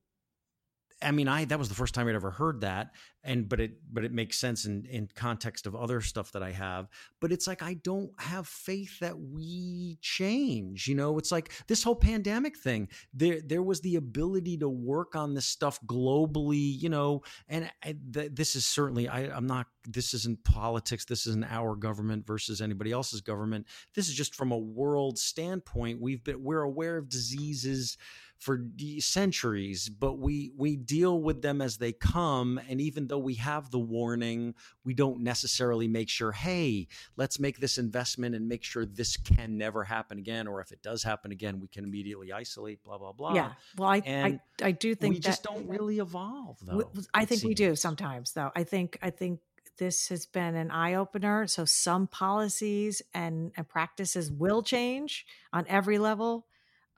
I 1.02 1.12
mean, 1.12 1.28
I 1.28 1.46
that 1.46 1.60
was 1.60 1.70
the 1.70 1.76
first 1.76 1.94
time 1.94 2.08
I'd 2.08 2.16
ever 2.16 2.32
heard 2.32 2.62
that, 2.62 2.92
and 3.24 3.48
but 3.50 3.60
it 3.60 3.74
but 3.92 4.04
it 4.04 4.12
makes 4.12 4.38
sense 4.38 4.66
in 4.66 4.86
in 4.86 5.10
context 5.16 5.66
of 5.66 5.76
other 5.76 6.02
stuff 6.02 6.32
that 6.34 6.44
I 6.44 6.52
have. 6.52 6.90
But 7.20 7.32
it's 7.32 7.48
like 7.48 7.64
I 7.64 7.76
don't 7.76 8.12
have 8.20 8.48
faith 8.48 9.00
that 9.00 9.20
we 9.20 9.98
change. 10.02 10.88
You 10.88 10.96
know, 10.96 11.18
it's 11.18 11.32
like 11.32 11.52
this 11.68 11.84
whole 11.84 11.96
pandemic 11.96 12.58
thing. 12.58 12.88
There 13.14 13.42
there 13.42 13.64
was 13.64 13.82
the 13.82 13.96
ability 13.96 14.58
to 14.58 14.70
work 14.70 15.16
on 15.16 15.34
this 15.34 15.46
stuff 15.46 15.80
globally. 15.86 16.80
You 16.80 16.90
know, 16.90 17.24
and 17.48 17.70
I, 17.84 17.96
th- 18.14 18.32
this 18.34 18.56
is 18.56 18.66
certainly 18.66 19.08
I, 19.08 19.36
I'm 19.36 19.48
not. 19.48 19.68
This 19.88 20.14
isn't 20.14 20.44
politics. 20.44 21.06
This 21.06 21.26
isn't 21.26 21.46
our 21.46 21.76
government 21.76 22.28
versus 22.28 22.62
anybody 22.62 22.92
else's 22.92 23.22
government. 23.22 23.66
This 23.96 24.08
is 24.08 24.14
just 24.14 24.36
from 24.36 24.52
a 24.52 24.58
world 24.58 25.18
standpoint. 25.18 26.00
We've 26.00 26.24
been 26.24 26.44
we're 26.44 26.62
aware 26.62 26.98
of 26.98 27.10
diseases 27.10 27.98
for 28.42 28.66
centuries, 28.98 29.88
but 29.88 30.18
we 30.18 30.52
we 30.58 30.76
deal 30.76 31.22
with 31.22 31.44
them 31.44 31.62
as 31.62 31.78
they 31.78 31.94
come. 31.94 32.60
And 32.68 32.82
even 32.82 33.06
though 33.06 33.20
we 33.20 33.36
have 33.36 33.70
the 33.70 33.78
warning, 33.78 34.56
we 34.84 34.96
don't 34.96 35.22
necessarily 35.22 35.88
make 35.88 36.10
sure, 36.10 36.32
hey, 36.32 36.88
let's 37.16 37.40
make 37.40 37.60
this 37.60 37.78
investment 37.78 38.34
and 38.34 38.50
make 38.50 38.64
sure 38.64 38.84
this 38.84 39.16
can 39.16 39.60
never 39.60 39.84
happen 39.84 40.18
again, 40.18 40.48
or 40.48 40.60
if 40.60 40.72
it 40.72 40.82
does 40.82 41.04
happen 41.04 41.32
again, 41.32 41.60
we 41.60 41.68
can 41.68 41.84
immediately 41.84 42.34
isolate. 42.34 42.84
Blah 42.84 42.98
blah 42.98 43.12
blah. 43.12 43.36
Yeah. 43.36 43.52
Well, 43.78 43.90
I 43.90 44.02
I, 44.08 44.40
I 44.64 44.72
do 44.72 44.96
think 44.96 45.14
we 45.14 45.20
just 45.20 45.44
don't 45.44 45.70
really 45.70 46.00
evolve, 46.00 46.58
though. 46.64 46.92
I 47.14 47.26
think 47.26 47.42
seems. 47.42 47.50
we 47.50 47.54
do 47.54 47.76
sometimes, 47.76 48.34
though. 48.34 48.50
I 48.56 48.64
think 48.64 48.98
I 49.04 49.12
think 49.12 49.40
this 49.78 50.10
has 50.10 50.26
been 50.26 50.56
an 50.56 50.72
eye 50.72 50.96
opener. 50.96 51.46
So 51.46 51.66
some 51.66 52.08
policies 52.08 53.04
and, 53.14 53.52
and 53.56 53.68
practices 53.68 54.32
will 54.32 54.64
change 54.64 55.28
on 55.54 55.66
every 55.68 56.00
level. 56.00 56.48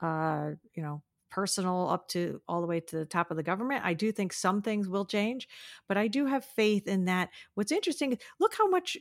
Uh, 0.00 0.52
you 0.74 0.82
know, 0.82 1.02
personal 1.34 1.88
up 1.88 2.06
to 2.06 2.40
all 2.46 2.60
the 2.60 2.66
way 2.68 2.78
to 2.78 2.96
the 2.96 3.04
top 3.04 3.32
of 3.32 3.36
the 3.36 3.42
government. 3.42 3.84
I 3.84 3.94
do 3.94 4.12
think 4.12 4.32
some 4.32 4.62
things 4.62 4.88
will 4.88 5.04
change, 5.04 5.48
but 5.88 5.96
I 5.96 6.06
do 6.06 6.26
have 6.26 6.44
faith 6.44 6.86
in 6.86 7.06
that. 7.06 7.30
What's 7.54 7.72
interesting, 7.72 8.16
look 8.38 8.54
how 8.56 8.68
much 8.68 8.96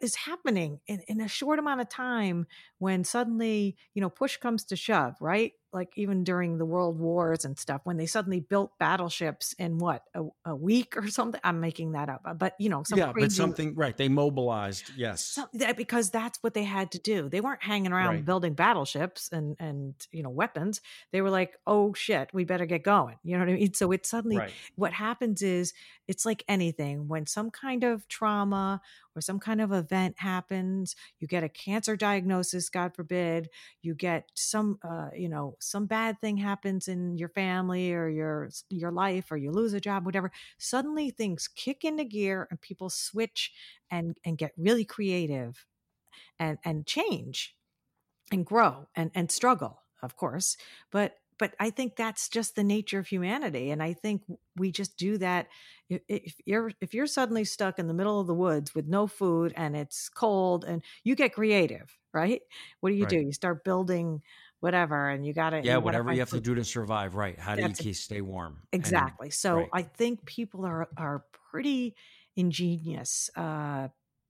is 0.00 0.16
happening 0.16 0.80
in, 0.88 1.00
in 1.06 1.20
a 1.20 1.28
short 1.28 1.60
amount 1.60 1.80
of 1.80 1.88
time 1.88 2.46
when 2.78 3.04
suddenly 3.04 3.76
you 3.94 4.02
know 4.02 4.10
push 4.10 4.36
comes 4.36 4.64
to 4.64 4.74
shove 4.74 5.14
right 5.20 5.52
like 5.78 5.92
even 5.96 6.24
during 6.24 6.58
the 6.58 6.64
world 6.64 6.98
wars 6.98 7.44
and 7.44 7.56
stuff 7.56 7.80
when 7.84 7.96
they 7.96 8.06
suddenly 8.06 8.40
built 8.40 8.76
battleships 8.80 9.52
in 9.60 9.78
what 9.78 10.02
a, 10.12 10.24
a 10.44 10.56
week 10.56 10.96
or 10.96 11.06
something 11.08 11.40
i'm 11.44 11.60
making 11.60 11.92
that 11.92 12.08
up 12.08 12.20
but 12.36 12.54
you 12.58 12.68
know 12.68 12.82
yeah 12.96 13.12
but 13.14 13.30
something 13.30 13.74
right 13.76 13.96
they 13.96 14.08
mobilized 14.08 14.90
yes 14.96 15.24
so, 15.24 15.48
that, 15.54 15.76
because 15.76 16.10
that's 16.10 16.38
what 16.42 16.52
they 16.52 16.64
had 16.64 16.90
to 16.90 16.98
do 16.98 17.28
they 17.28 17.40
weren't 17.40 17.62
hanging 17.62 17.92
around 17.92 18.14
right. 18.14 18.24
building 18.24 18.54
battleships 18.54 19.28
and 19.30 19.56
and 19.60 19.94
you 20.10 20.22
know 20.22 20.30
weapons 20.30 20.80
they 21.12 21.20
were 21.20 21.30
like 21.30 21.54
oh 21.66 21.94
shit 21.94 22.28
we 22.32 22.44
better 22.44 22.66
get 22.66 22.82
going 22.82 23.16
you 23.22 23.34
know 23.34 23.44
what 23.44 23.48
i 23.48 23.54
mean 23.54 23.72
so 23.72 23.92
it 23.92 24.04
suddenly 24.04 24.36
right. 24.36 24.52
what 24.74 24.92
happens 24.92 25.42
is 25.42 25.72
it's 26.08 26.26
like 26.26 26.42
anything 26.48 27.06
when 27.06 27.24
some 27.24 27.50
kind 27.50 27.84
of 27.84 28.08
trauma 28.08 28.80
or 29.14 29.20
some 29.20 29.38
kind 29.38 29.60
of 29.60 29.72
event 29.72 30.16
happens 30.18 30.96
you 31.20 31.28
get 31.28 31.44
a 31.44 31.48
cancer 31.48 31.96
diagnosis 31.96 32.68
god 32.68 32.94
forbid 32.94 33.48
you 33.82 33.94
get 33.94 34.28
some 34.34 34.78
uh, 34.82 35.08
you 35.16 35.28
know 35.28 35.56
some 35.70 35.86
bad 35.86 36.20
thing 36.20 36.36
happens 36.36 36.88
in 36.88 37.16
your 37.18 37.28
family 37.28 37.92
or 37.92 38.08
your 38.08 38.50
your 38.70 38.92
life 38.92 39.30
or 39.30 39.36
you 39.36 39.50
lose 39.50 39.72
a 39.74 39.80
job 39.80 40.04
whatever 40.06 40.30
suddenly 40.58 41.10
things 41.10 41.48
kick 41.48 41.84
into 41.84 42.04
gear 42.04 42.46
and 42.50 42.60
people 42.60 42.90
switch 42.90 43.52
and 43.90 44.16
and 44.24 44.38
get 44.38 44.52
really 44.56 44.84
creative 44.84 45.66
and 46.38 46.58
and 46.64 46.86
change 46.86 47.56
and 48.32 48.44
grow 48.46 48.86
and 48.94 49.10
and 49.14 49.30
struggle 49.30 49.82
of 50.02 50.16
course 50.16 50.56
but 50.90 51.16
but 51.38 51.54
I 51.60 51.70
think 51.70 51.94
that's 51.94 52.28
just 52.28 52.56
the 52.56 52.64
nature 52.64 52.98
of 52.98 53.06
humanity. 53.06 53.70
And 53.70 53.80
I 53.80 53.92
think 53.92 54.22
we 54.56 54.72
just 54.72 54.96
do 54.96 55.18
that. 55.18 55.46
If 55.88 56.34
you're 56.46 56.72
if 56.80 56.94
you're 56.94 57.06
suddenly 57.06 57.44
stuck 57.44 57.78
in 57.78 57.86
the 57.86 57.94
middle 57.94 58.18
of 58.20 58.26
the 58.26 58.34
woods 58.34 58.74
with 58.74 58.86
no 58.88 59.06
food 59.06 59.52
and 59.56 59.76
it's 59.76 60.08
cold 60.08 60.64
and 60.64 60.82
you 61.04 61.14
get 61.14 61.34
creative, 61.34 61.96
right? 62.12 62.42
What 62.80 62.90
do 62.90 62.96
you 62.96 63.06
right. 63.06 63.08
do? 63.08 63.20
You 63.20 63.32
start 63.32 63.62
building 63.62 64.20
whatever 64.60 65.08
and 65.08 65.24
you 65.26 65.32
got 65.32 65.50
to 65.50 65.62
yeah 65.62 65.76
whatever 65.76 66.12
you 66.12 66.18
have 66.20 66.28
food. 66.28 66.44
to 66.44 66.50
do 66.50 66.54
to 66.54 66.64
survive 66.64 67.14
right 67.14 67.38
how 67.38 67.54
do 67.54 67.62
you 67.62 67.94
stay 67.94 68.20
warm 68.20 68.58
exactly 68.72 69.28
and, 69.28 69.34
so 69.34 69.56
right. 69.56 69.68
i 69.72 69.82
think 69.82 70.24
people 70.24 70.64
are 70.64 70.88
are 70.96 71.24
pretty 71.50 71.94
ingenious 72.36 73.30
uh 73.36 73.88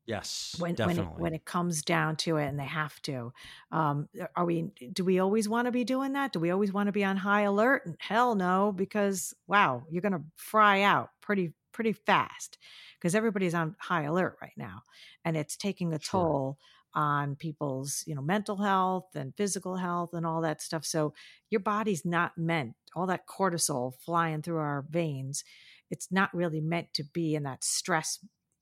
Yes, 0.09 0.57
when 0.59 0.75
definitely. 0.75 1.05
when 1.05 1.13
it, 1.13 1.21
when 1.21 1.35
it 1.35 1.45
comes 1.45 1.83
down 1.83 2.17
to 2.17 2.39
it, 2.39 2.47
and 2.47 2.59
they 2.59 2.65
have 2.65 2.99
to. 3.03 3.31
Um, 3.71 4.09
are 4.35 4.47
we? 4.47 4.71
Do 4.91 5.05
we 5.05 5.19
always 5.19 5.51
want 5.51 5.67
to 5.67 5.71
be 5.71 5.85
doing 5.85 6.15
that? 6.15 6.33
Do 6.33 6.41
we 6.41 6.51
always 6.51 6.73
want 6.73 6.87
to 6.87 6.93
be 6.93 7.05
on 7.05 7.19
high 7.19 7.43
alert? 7.43 7.83
Hell 7.99 8.35
no, 8.35 8.73
because 8.73 9.35
wow, 9.47 9.83
you're 9.91 10.01
going 10.01 10.13
to 10.13 10.25
fry 10.35 10.81
out 10.81 11.11
pretty 11.21 11.53
pretty 11.73 11.93
fast 11.93 12.57
because 12.99 13.15
everybody's 13.15 13.53
on 13.53 13.77
high 13.79 14.05
alert 14.05 14.39
right 14.41 14.55
now, 14.57 14.81
and 15.27 15.37
it's 15.37 15.59
taking 15.59 15.93
a 15.93 16.01
sure. 16.01 16.23
toll 16.23 16.59
on 16.99 17.37
people's 17.37 18.03
you 18.09 18.15
know 18.15 18.21
mental 18.21 18.57
health 18.57 19.15
and 19.15 19.33
physical 19.37 19.77
health 19.77 20.11
and 20.15 20.27
all 20.27 20.41
that 20.41 20.61
stuff. 20.61 20.85
So 20.85 21.15
your 21.49 21.61
body's 21.61 22.05
not 22.05 22.37
meant 22.37 22.75
all 22.97 23.07
that 23.07 23.29
cortisol 23.29 23.95
flying 24.05 24.43
through 24.43 24.59
our 24.59 24.85
veins. 24.91 25.45
It's 25.93 26.11
not 26.11 26.35
really 26.35 26.61
meant 26.61 26.93
to 26.95 27.05
be 27.05 27.37
in 27.37 27.45
that 27.45 27.63
stress 27.63 28.19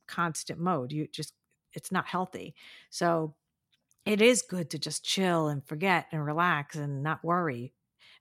constant 0.07 0.61
mode. 0.61 0.92
You 0.92 1.09
just, 1.11 1.33
it's 1.72 1.90
not 1.90 2.07
healthy. 2.07 2.55
So 2.90 3.35
it 4.05 4.20
is 4.20 4.42
good 4.42 4.68
to 4.70 4.79
just 4.79 5.03
chill 5.03 5.49
and 5.49 5.66
forget 5.66 6.07
and 6.12 6.25
relax 6.25 6.77
and 6.77 7.03
not 7.03 7.25
worry. 7.25 7.72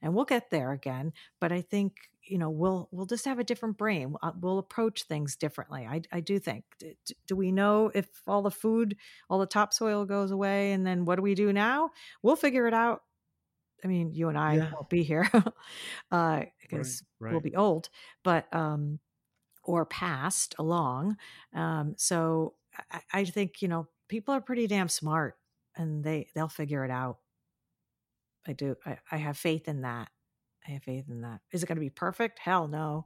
And 0.02 0.16
we'll 0.16 0.26
get 0.26 0.50
there 0.50 0.72
again. 0.72 1.12
But 1.42 1.52
I 1.52 1.62
think, 1.62 1.94
you 2.26 2.38
know, 2.38 2.50
we'll, 2.50 2.90
we'll 2.92 3.06
just 3.06 3.26
have 3.26 3.40
a 3.40 3.44
different 3.44 3.78
brain. 3.78 4.16
We'll 4.40 4.58
approach 4.60 5.04
things 5.04 5.36
differently. 5.36 5.88
I, 5.90 6.02
I 6.12 6.20
do 6.20 6.40
think. 6.40 6.64
Do 7.28 7.36
we 7.36 7.52
know 7.52 7.92
if 7.94 8.08
all 8.26 8.42
the 8.42 8.52
food, 8.52 8.96
all 9.30 9.40
the 9.40 9.46
topsoil 9.46 10.06
goes 10.06 10.32
away 10.32 10.72
and 10.72 10.86
then 10.86 11.06
what 11.06 11.18
do 11.18 11.22
we 11.22 11.36
do 11.36 11.54
now? 11.54 11.92
We'll 12.24 12.36
figure 12.36 12.68
it 12.68 12.74
out 12.74 13.02
I 13.86 13.88
mean, 13.88 14.14
you 14.14 14.30
and 14.30 14.38
I 14.38 14.56
yeah. 14.56 14.72
won't 14.74 14.90
be 14.90 15.04
here 15.04 15.30
because 15.32 15.44
uh, 16.12 16.16
right, 16.18 17.02
right. 17.20 17.32
we'll 17.32 17.40
be 17.40 17.56
old, 17.56 17.90
but 18.24 18.52
um, 18.54 19.00
or 19.64 19.86
passed 19.86 20.56
along. 20.58 21.18
Um, 21.54 21.94
so 21.96 22.56
I, 22.92 23.02
I 23.14 23.26
think 23.26 23.62
you 23.62 23.68
know 23.68 23.88
people 24.08 24.34
are 24.34 24.42
pretty 24.42 24.66
damn 24.66 24.90
smart, 24.90 25.38
and 25.76 26.04
they 26.04 26.30
they'll 26.34 26.48
figure 26.48 26.84
it 26.84 26.90
out. 26.90 27.20
I 28.48 28.54
do. 28.54 28.76
I, 28.86 28.98
I 29.12 29.18
have 29.18 29.38
faith 29.38 29.68
in 29.68 29.82
that. 29.82 30.10
I 30.68 30.72
have 30.72 30.84
faith 30.84 31.06
in 31.10 31.22
that. 31.22 31.42
Is 31.52 31.64
it 31.64 31.68
going 31.68 31.76
to 31.76 31.82
be 31.82 31.90
perfect? 31.90 32.40
Hell 32.40 32.68
no. 32.68 33.06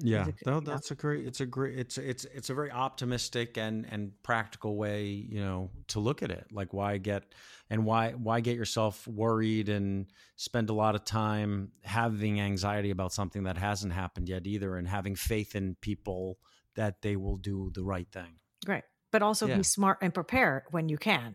Yeah, 0.00 0.28
it, 0.28 0.36
no, 0.46 0.60
that's 0.60 0.90
a 0.90 0.94
great. 0.94 1.26
It's 1.26 1.40
a 1.40 1.46
great. 1.46 1.76
It's 1.78 1.98
it's 1.98 2.24
it's 2.26 2.50
a 2.50 2.54
very 2.54 2.70
optimistic 2.70 3.58
and 3.58 3.84
and 3.90 4.12
practical 4.22 4.76
way, 4.76 5.06
you 5.06 5.40
know, 5.40 5.70
to 5.88 6.00
look 6.00 6.22
at 6.22 6.30
it. 6.30 6.46
Like 6.52 6.72
why 6.72 6.98
get 6.98 7.24
and 7.68 7.84
why 7.84 8.12
why 8.12 8.40
get 8.40 8.56
yourself 8.56 9.08
worried 9.08 9.68
and 9.68 10.06
spend 10.36 10.70
a 10.70 10.72
lot 10.72 10.94
of 10.94 11.04
time 11.04 11.72
having 11.82 12.40
anxiety 12.40 12.90
about 12.90 13.12
something 13.12 13.44
that 13.44 13.58
hasn't 13.58 13.92
happened 13.92 14.28
yet 14.28 14.46
either, 14.46 14.76
and 14.76 14.86
having 14.86 15.16
faith 15.16 15.56
in 15.56 15.76
people 15.80 16.38
that 16.76 17.02
they 17.02 17.16
will 17.16 17.36
do 17.36 17.72
the 17.74 17.82
right 17.82 18.06
thing. 18.12 18.38
Right, 18.68 18.84
but 19.10 19.22
also 19.22 19.46
yeah. 19.46 19.56
be 19.56 19.62
smart 19.64 19.98
and 20.00 20.14
prepare 20.14 20.64
when 20.70 20.88
you 20.88 20.98
can. 20.98 21.34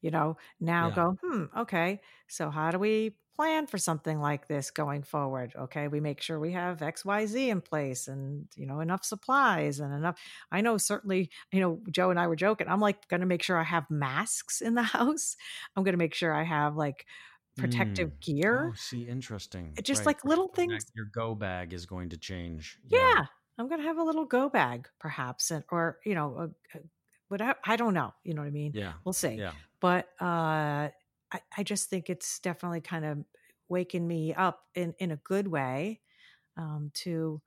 You 0.00 0.12
know, 0.12 0.36
now 0.60 0.88
yeah. 0.88 0.94
go. 0.94 1.16
Hmm. 1.22 1.44
Okay. 1.58 2.00
So 2.28 2.50
how 2.50 2.70
do 2.70 2.78
we 2.78 3.16
plan 3.38 3.68
for 3.68 3.78
something 3.78 4.18
like 4.18 4.48
this 4.48 4.70
going 4.70 5.02
forward 5.02 5.52
okay? 5.56 5.86
We 5.86 6.00
make 6.00 6.20
sure 6.20 6.40
we 6.40 6.52
have 6.52 6.78
xyz 6.78 7.48
in 7.48 7.60
place 7.60 8.08
and 8.08 8.48
you 8.56 8.66
know 8.66 8.80
enough 8.80 9.04
supplies 9.04 9.78
and 9.78 9.94
enough 9.94 10.18
i 10.50 10.60
know 10.60 10.76
certainly 10.76 11.30
you 11.52 11.60
know 11.60 11.80
joe 11.90 12.10
and 12.10 12.18
i 12.18 12.26
were 12.26 12.36
joking 12.36 12.66
i'm 12.68 12.80
like 12.80 13.06
going 13.08 13.20
to 13.20 13.26
make 13.26 13.42
sure 13.42 13.56
i 13.56 13.62
have 13.62 13.88
masks 13.90 14.60
in 14.60 14.74
the 14.74 14.82
house. 14.98 15.36
I'm 15.76 15.84
going 15.84 15.92
to 15.92 15.98
make 15.98 16.14
sure 16.14 16.34
i 16.34 16.42
have 16.42 16.76
like 16.76 17.06
protective 17.56 18.10
mm. 18.10 18.20
gear. 18.20 18.70
Oh, 18.72 18.76
see 18.76 19.02
interesting. 19.02 19.74
Just 19.82 20.00
right. 20.00 20.06
like 20.06 20.24
little 20.24 20.48
things 20.48 20.86
your 20.94 21.06
go 21.12 21.34
bag 21.34 21.72
is 21.72 21.86
going 21.86 22.08
to 22.10 22.16
change. 22.16 22.78
Yeah, 22.88 22.98
yeah 22.98 23.24
i'm 23.58 23.68
going 23.68 23.80
to 23.80 23.86
have 23.86 23.98
a 23.98 24.02
little 24.02 24.24
go 24.24 24.48
bag 24.48 24.88
perhaps 24.98 25.50
and, 25.50 25.64
or 25.70 25.98
you 26.04 26.14
know 26.14 26.36
a, 26.38 26.78
a, 26.78 26.80
but 27.28 27.42
I, 27.42 27.54
I 27.64 27.76
don't 27.76 27.94
know 27.94 28.14
you 28.24 28.34
know 28.34 28.42
what 28.42 28.48
i 28.48 28.52
mean? 28.52 28.72
Yeah. 28.74 28.92
We'll 29.04 29.12
see 29.12 29.34
yeah. 29.34 29.52
but 29.80 30.08
uh 30.20 30.88
I, 31.32 31.40
I 31.58 31.62
just 31.62 31.90
think 31.90 32.08
it's 32.08 32.38
definitely 32.40 32.80
kind 32.80 33.04
of 33.04 33.18
waken 33.68 34.06
me 34.06 34.34
up 34.34 34.64
in, 34.74 34.94
in 34.98 35.10
a 35.10 35.16
good 35.16 35.48
way 35.48 36.00
um, 36.56 36.90
to 36.94 37.40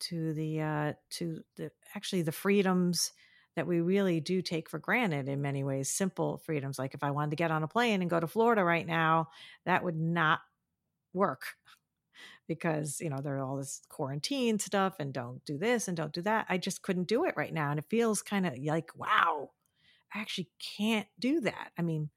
to 0.00 0.32
the 0.34 0.60
uh, 0.60 0.92
to 1.10 1.42
the 1.56 1.70
actually 1.94 2.22
the 2.22 2.32
freedoms 2.32 3.12
that 3.56 3.66
we 3.66 3.80
really 3.80 4.20
do 4.20 4.40
take 4.40 4.70
for 4.70 4.78
granted 4.78 5.28
in 5.28 5.42
many 5.42 5.64
ways 5.64 5.88
simple 5.88 6.38
freedoms 6.38 6.78
like 6.78 6.94
if 6.94 7.02
i 7.02 7.10
wanted 7.10 7.30
to 7.30 7.36
get 7.36 7.50
on 7.50 7.64
a 7.64 7.68
plane 7.68 8.00
and 8.00 8.08
go 8.10 8.20
to 8.20 8.28
florida 8.28 8.62
right 8.62 8.86
now 8.86 9.28
that 9.66 9.82
would 9.82 9.96
not 9.96 10.38
work 11.12 11.42
because 12.48 13.00
you 13.00 13.10
know 13.10 13.20
there's 13.22 13.42
all 13.42 13.56
this 13.56 13.82
quarantine 13.88 14.58
stuff 14.58 14.96
and 14.98 15.12
don't 15.12 15.44
do 15.44 15.58
this 15.58 15.88
and 15.88 15.96
don't 15.96 16.12
do 16.12 16.22
that. 16.22 16.46
I 16.48 16.58
just 16.58 16.82
couldn't 16.82 17.08
do 17.08 17.24
it 17.24 17.34
right 17.36 17.52
now 17.52 17.70
and 17.70 17.78
it 17.78 17.86
feels 17.88 18.22
kind 18.22 18.46
of 18.46 18.56
like 18.58 18.90
wow 18.96 19.50
i 20.14 20.20
actually 20.20 20.48
can't 20.78 21.06
do 21.18 21.40
that. 21.42 21.72
I 21.78 21.82
mean 21.82 22.10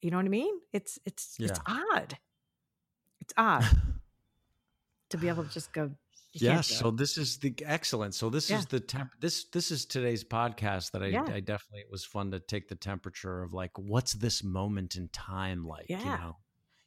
you 0.00 0.10
know 0.10 0.16
what 0.16 0.26
I 0.26 0.30
mean? 0.30 0.54
It's 0.72 0.98
it's 1.04 1.36
yeah. 1.38 1.48
it's 1.48 1.60
odd. 1.66 2.18
It's 3.20 3.34
odd 3.36 3.64
to 5.10 5.18
be 5.18 5.28
able 5.28 5.44
to 5.44 5.50
just 5.50 5.72
go. 5.72 5.90
Yes. 6.32 6.68
So 6.68 6.90
this 6.90 7.18
is 7.18 7.38
the 7.38 7.54
excellent. 7.64 8.14
So 8.14 8.30
this 8.30 8.50
yeah. 8.50 8.58
is 8.58 8.66
the 8.66 8.80
temp. 8.80 9.10
This 9.20 9.44
this 9.46 9.70
is 9.70 9.86
today's 9.86 10.22
podcast 10.22 10.92
that 10.92 11.02
I, 11.02 11.06
yeah. 11.06 11.22
I 11.22 11.40
definitely 11.40 11.80
it 11.80 11.90
was 11.90 12.04
fun 12.04 12.30
to 12.30 12.38
take 12.38 12.68
the 12.68 12.76
temperature 12.76 13.42
of 13.42 13.52
like 13.52 13.76
what's 13.76 14.12
this 14.12 14.44
moment 14.44 14.96
in 14.96 15.08
time 15.08 15.64
like. 15.64 15.86
Yeah. 15.88 15.98
You 15.98 16.04
know. 16.04 16.36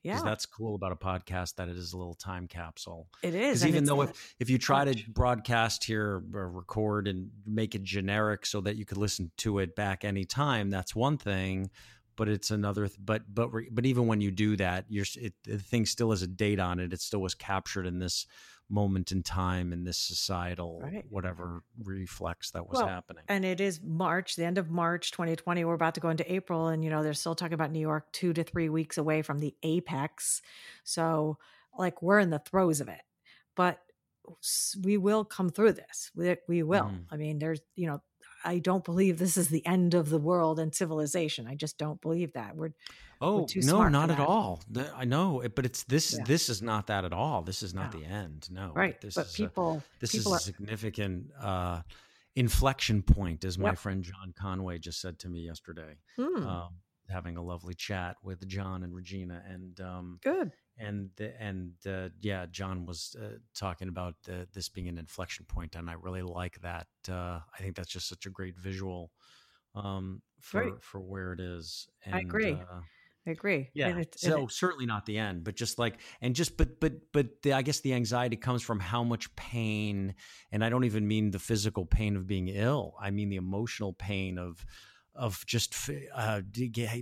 Yeah, 0.04 0.20
that's 0.24 0.48
cool 0.48 0.74
about 0.74 0.92
a 0.92 0.96
podcast 0.96 1.58
that 1.58 1.70
it 1.70 1.78
is 1.78 1.94
a 1.94 1.98
little 1.98 2.16
time 2.16 2.48
capsule. 2.48 3.08
It 3.22 3.36
is, 3.36 3.64
even 3.64 3.86
though 3.86 4.02
if 4.02 4.36
if 4.40 4.50
you 4.50 4.58
try 4.58 4.84
to 4.84 5.12
broadcast 5.12 5.84
here 5.84 6.24
or 6.34 6.50
record 6.50 7.08
and 7.08 7.30
make 7.46 7.76
it 7.76 7.84
generic 7.84 8.48
so 8.48 8.62
that 8.62 8.78
you 8.78 8.86
could 8.86 8.98
listen 8.98 9.30
to 9.38 9.60
it 9.60 9.76
back 9.76 10.04
anytime, 10.04 10.72
that's 10.72 10.96
one 10.96 11.20
thing 11.20 11.70
but 12.22 12.30
it's 12.30 12.52
another 12.52 12.88
but 13.04 13.24
but 13.34 13.50
but 13.72 13.84
even 13.84 14.06
when 14.06 14.22
you 14.22 14.30
do 14.30 14.56
that 14.56 14.86
you're 14.90 15.08
it, 15.16 15.34
the 15.44 15.58
thing 15.58 15.88
still 15.88 16.12
has 16.12 16.22
a 16.22 16.28
date 16.28 16.60
on 16.60 16.80
it. 16.80 16.94
It 16.94 17.02
still 17.02 17.20
was 17.20 17.34
captured 17.34 17.88
in 17.88 17.98
this 17.98 18.28
moment 18.70 19.12
in 19.12 19.24
time 19.24 19.74
in 19.74 19.86
this 19.86 19.98
societal 19.98 20.82
right. 20.84 21.04
whatever 21.10 21.64
reflex 21.84 22.52
that 22.52 22.70
was 22.70 22.78
well, 22.78 22.88
happening. 22.88 23.24
and 23.28 23.44
it 23.44 23.60
is 23.60 23.82
march 23.84 24.36
the 24.36 24.46
end 24.46 24.60
of 24.60 24.70
march 24.70 25.10
2020 25.10 25.66
we're 25.66 25.74
about 25.74 25.96
to 25.96 26.00
go 26.00 26.10
into 26.10 26.32
april 26.32 26.68
and 26.68 26.84
you 26.84 26.92
know 26.92 27.02
they're 27.02 27.16
still 27.16 27.34
talking 27.34 27.56
about 27.56 27.72
new 27.72 27.80
york 27.80 28.12
two 28.12 28.34
to 28.34 28.44
three 28.44 28.70
weeks 28.70 29.00
away 29.00 29.24
from 29.24 29.40
the 29.40 29.56
apex. 29.64 30.44
So 30.84 31.40
like 31.76 32.04
we're 32.04 32.20
in 32.20 32.30
the 32.30 32.38
throes 32.38 32.82
of 32.82 32.88
it 32.88 33.02
but 33.56 33.80
we 34.84 34.98
will 34.98 35.26
come 35.26 35.50
through 35.50 35.74
this. 35.74 36.12
We, 36.16 36.38
we 36.48 36.62
will. 36.62 36.84
Mm. 36.84 37.06
i 37.10 37.18
mean 37.18 37.40
there's 37.40 37.62
you 37.76 37.88
know 37.88 38.00
I 38.44 38.60
don't 38.60 38.84
believe 38.84 39.18
this 39.18 39.38
is 39.38 39.50
the 39.50 39.66
end 39.66 39.94
of 39.94 40.10
the 40.10 40.18
world 40.18 40.60
and 40.60 40.74
civilization. 40.74 41.48
I 41.48 41.56
just 41.56 41.78
don't 41.78 42.02
believe 42.02 42.34
that. 42.34 42.56
We're 42.56 42.74
oh 43.20 43.48
we're 43.56 43.64
no, 43.64 43.88
not 43.88 44.12
at 44.12 44.20
all. 44.20 44.62
I 44.96 45.06
know, 45.06 45.44
but 45.56 45.66
it's 45.66 45.84
this. 45.84 46.16
Yeah. 46.18 46.24
This 46.26 46.50
is 46.50 46.62
not 46.62 46.88
that 46.88 47.06
at 47.06 47.14
all. 47.14 47.42
This 47.42 47.64
is 47.64 47.74
not 47.74 47.94
no. 47.94 48.00
the 48.00 48.06
end. 48.06 48.50
No, 48.52 48.72
right. 48.74 49.00
This 49.00 49.16
but 49.16 49.28
is 49.28 49.34
people. 49.34 49.84
A, 49.86 50.00
this 50.00 50.12
people 50.12 50.34
is 50.36 50.42
a 50.42 50.44
significant. 50.44 51.32
Uh, 51.40 51.82
inflection 52.36 53.02
point, 53.02 53.44
as 53.44 53.58
my 53.58 53.70
Yep. 53.70 53.78
friend 53.78 54.04
John 54.04 54.34
Conway 54.34 54.80
just 54.80 55.02
said 55.02 55.20
to 55.20 55.30
me 55.30 55.42
yesterday. 55.42 55.98
Hmm. 56.16 56.48
Um, 56.48 56.70
having 57.10 57.36
a 57.38 57.44
lovely 57.44 57.74
chat 57.74 58.16
with 58.24 58.48
John 58.48 58.84
and 58.84 58.96
Regina, 58.96 59.44
and 59.46 59.80
um, 59.82 60.20
Good. 60.24 60.54
And 60.82 61.10
the, 61.16 61.42
and 61.42 61.72
uh, 61.88 62.10
yeah, 62.22 62.46
John 62.50 62.86
was 62.86 63.16
uh, 63.22 63.38
talking 63.54 63.88
about 63.88 64.16
the, 64.24 64.48
this 64.54 64.70
being 64.70 64.88
an 64.88 64.98
inflection 64.98 65.46
point, 65.46 65.76
and 65.76 65.90
I 65.90 65.94
really 65.94 66.22
like 66.22 66.60
that. 66.62 66.88
Uh, 67.10 67.40
I 67.58 67.58
think 67.60 67.76
that's 67.76 67.90
just 67.92 68.08
such 68.10 68.26
a 68.26 68.30
great 68.30 68.58
visual 68.58 69.12
um, 69.76 70.22
for 70.40 70.62
Right. 70.64 70.74
for 70.82 71.00
where 71.00 71.34
it 71.34 71.40
is. 71.40 71.88
And, 72.06 72.16
I 72.16 72.20
agree. 72.20 72.54
Uh, 72.54 72.82
I 73.28 73.30
agree. 73.32 73.70
yeah. 73.76 73.88
And 73.90 74.00
it's- 74.02 74.24
and 74.24 74.34
so 74.34 74.44
it- 74.46 74.52
certainly 74.52 74.86
not 74.88 75.06
the 75.06 75.18
end, 75.20 75.44
but 75.44 75.56
just 75.56 75.78
like 75.78 76.00
and 76.22 76.36
just 76.36 76.58
but 76.58 76.80
but 76.80 76.94
but 77.14 77.42
the, 77.44 77.54
I 77.54 77.62
guess 77.62 77.80
the 77.82 77.94
anxiety 77.94 78.36
comes 78.36 78.64
from 78.64 78.80
how 78.80 79.04
much 79.04 79.34
pain, 79.36 80.16
and 80.52 80.64
I 80.64 80.70
don't 80.70 80.86
even 80.86 81.08
mean 81.08 81.32
the 81.32 81.40
physical 81.40 81.86
pain 81.86 82.16
of 82.18 82.26
being 82.26 82.48
ill. 82.48 82.96
I 83.00 83.12
mean 83.12 83.30
the 83.30 83.36
emotional 83.36 83.94
pain 83.94 84.40
of 84.40 84.66
of 85.22 85.46
just 85.46 85.76
uh, 86.16 86.42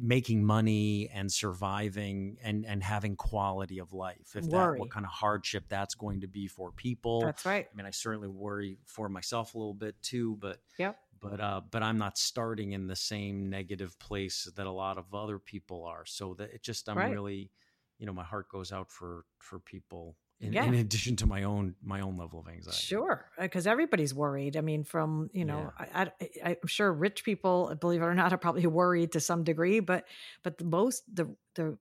making 0.02 0.44
money 0.44 1.10
and 1.14 1.32
surviving 1.32 2.38
and 2.44 2.66
and 2.66 2.84
having 2.84 3.16
quality 3.16 3.80
of 3.80 3.94
life. 3.94 4.36
If 4.36 4.44
that 4.44 4.52
Worry. 4.52 4.80
what 4.80 4.92
kind 4.92 5.06
of 5.06 5.12
hardship 5.12 5.64
that's 5.70 5.96
going 5.96 6.20
to 6.22 6.28
be 6.28 6.48
for 6.48 6.72
people. 6.74 7.22
that's 7.22 7.46
right. 7.46 7.66
I 7.72 7.76
mean, 7.78 7.86
I 7.86 7.92
certainly 7.92 8.28
worry 8.28 8.78
for 8.86 9.08
myself 9.08 9.56
a 9.56 9.58
little 9.58 9.74
bit 9.74 9.96
too, 10.02 10.36
but 10.42 10.60
Yep. 10.78 11.00
but 11.22 11.40
uh, 11.40 11.62
but 11.72 11.82
I'm 11.82 11.98
not 11.98 12.18
starting 12.18 12.74
in 12.74 12.88
the 12.88 12.96
same 12.96 13.50
negative 13.50 13.98
place 14.00 14.52
that 14.56 14.68
a 14.68 14.72
lot 14.72 14.98
of 14.98 15.14
other 15.16 15.40
people 15.40 15.86
are. 15.86 16.06
So 16.06 16.34
that 16.36 16.54
it 16.54 16.62
just 16.62 16.90
I'm 16.90 16.98
Right. 16.98 17.12
really, 17.12 17.52
you 18.00 18.06
know, 18.06 18.14
my 18.14 18.26
heart 18.26 18.50
goes 18.50 18.74
out 18.74 18.92
for 18.92 19.24
for 19.40 19.60
people 19.60 20.18
in, 20.42 20.54
Yeah. 20.54 20.66
in 20.66 20.74
addition 20.76 21.16
to 21.18 21.26
my 21.26 21.44
own 21.44 21.76
my 21.82 22.02
own 22.02 22.18
level 22.18 22.40
of 22.40 22.48
anxiety. 22.48 22.78
Sure, 22.78 23.30
uh, 23.38 23.44
because 23.44 23.68
everybody's 23.68 24.14
worried. 24.14 24.56
I 24.56 24.62
mean, 24.62 24.84
from 24.84 25.30
you 25.34 25.46
know, 25.46 25.74
I, 25.78 26.12
I, 26.44 26.58
I'm 26.62 26.68
sure 26.68 26.92
rich 26.94 27.24
people, 27.24 27.70
uh, 27.72 27.76
believe 27.76 28.02
it 28.02 28.06
or 28.06 28.16
not, 28.16 28.32
are 28.32 28.38
probably 28.38 28.66
worried 28.82 29.12
to 29.14 29.20
some 29.20 29.44
degree. 29.44 29.80
But 29.80 30.06
but 30.44 30.58
the 30.58 30.66
most 30.66 31.04
the 31.14 31.36
the 31.56 31.78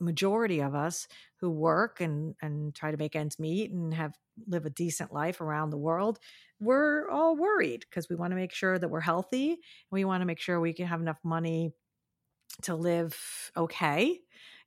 majority 0.00 0.60
of 0.60 0.74
us 0.74 1.06
who 1.40 1.50
work 1.50 2.00
and 2.00 2.34
and 2.42 2.74
try 2.74 2.90
to 2.90 2.96
make 2.96 3.14
ends 3.14 3.38
meet 3.38 3.70
and 3.70 3.94
have 3.94 4.16
live 4.46 4.66
a 4.66 4.70
decent 4.70 5.12
life 5.12 5.40
around 5.40 5.70
the 5.70 5.78
world, 5.78 6.18
we're 6.58 7.08
all 7.10 7.36
worried 7.36 7.84
because 7.88 8.08
we 8.08 8.16
want 8.16 8.32
to 8.32 8.36
make 8.36 8.52
sure 8.52 8.78
that 8.78 8.88
we're 8.88 9.00
healthy. 9.00 9.58
We 9.90 10.04
want 10.04 10.22
to 10.22 10.26
make 10.26 10.40
sure 10.40 10.58
we 10.58 10.72
can 10.72 10.86
have 10.86 11.00
enough 11.00 11.18
money 11.22 11.72
to 12.62 12.74
live 12.74 13.52
okay 13.56 14.20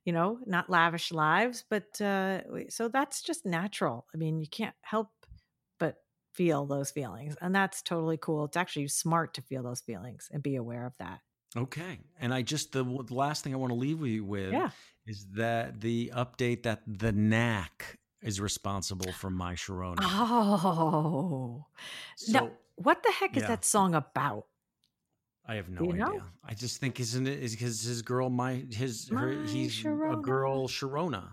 you 0.04 0.12
know, 0.12 0.38
not 0.46 0.68
lavish 0.70 1.12
lives, 1.12 1.64
but 1.68 2.00
uh, 2.00 2.40
so 2.68 2.88
that's 2.88 3.22
just 3.22 3.46
natural. 3.46 4.06
I 4.14 4.18
mean, 4.18 4.38
you 4.38 4.48
can't 4.48 4.74
help 4.82 5.08
but 5.78 5.96
feel 6.32 6.66
those 6.66 6.90
feelings, 6.90 7.36
and 7.40 7.54
that's 7.54 7.82
totally 7.82 8.16
cool. 8.16 8.44
It's 8.44 8.56
actually 8.56 8.88
smart 8.88 9.34
to 9.34 9.42
feel 9.42 9.62
those 9.62 9.80
feelings 9.80 10.28
and 10.32 10.42
be 10.42 10.56
aware 10.56 10.86
of 10.86 10.92
that. 10.98 11.20
Okay, 11.56 12.00
and 12.20 12.34
I 12.34 12.42
just 12.42 12.72
the, 12.72 12.84
the 12.84 13.14
last 13.14 13.44
thing 13.44 13.54
I 13.54 13.56
want 13.56 13.70
to 13.70 13.78
leave 13.78 14.04
you 14.04 14.24
with 14.24 14.52
Yeah. 14.52 14.70
is 15.06 15.26
that 15.34 15.80
the 15.80 16.12
update 16.14 16.64
that 16.64 16.82
the 16.86 17.12
knack 17.12 17.98
is 18.22 18.40
responsible 18.40 19.12
for 19.12 19.30
my 19.30 19.54
Sharona. 19.54 19.98
Oh, 20.00 21.66
so 22.16 22.32
now, 22.32 22.50
what 22.76 23.02
the 23.02 23.12
heck 23.12 23.36
is 23.36 23.42
yeah. 23.42 23.48
that 23.48 23.64
song 23.64 23.94
about? 23.94 24.46
I 25.46 25.56
have 25.56 25.68
no 25.68 25.82
idea. 25.90 25.94
know? 26.06 26.22
I 26.44 26.54
just 26.54 26.80
think 26.80 27.00
isn't 27.00 27.26
it 27.26 27.42
is 27.42 27.52
because 27.52 27.82
his 27.82 28.02
girl 28.02 28.30
my 28.30 28.64
his 28.70 29.08
her 29.10 29.32
My 29.32 29.46
he's 29.46 29.78
a 29.84 30.16
girl 30.22 30.68
Sharona. 30.68 31.24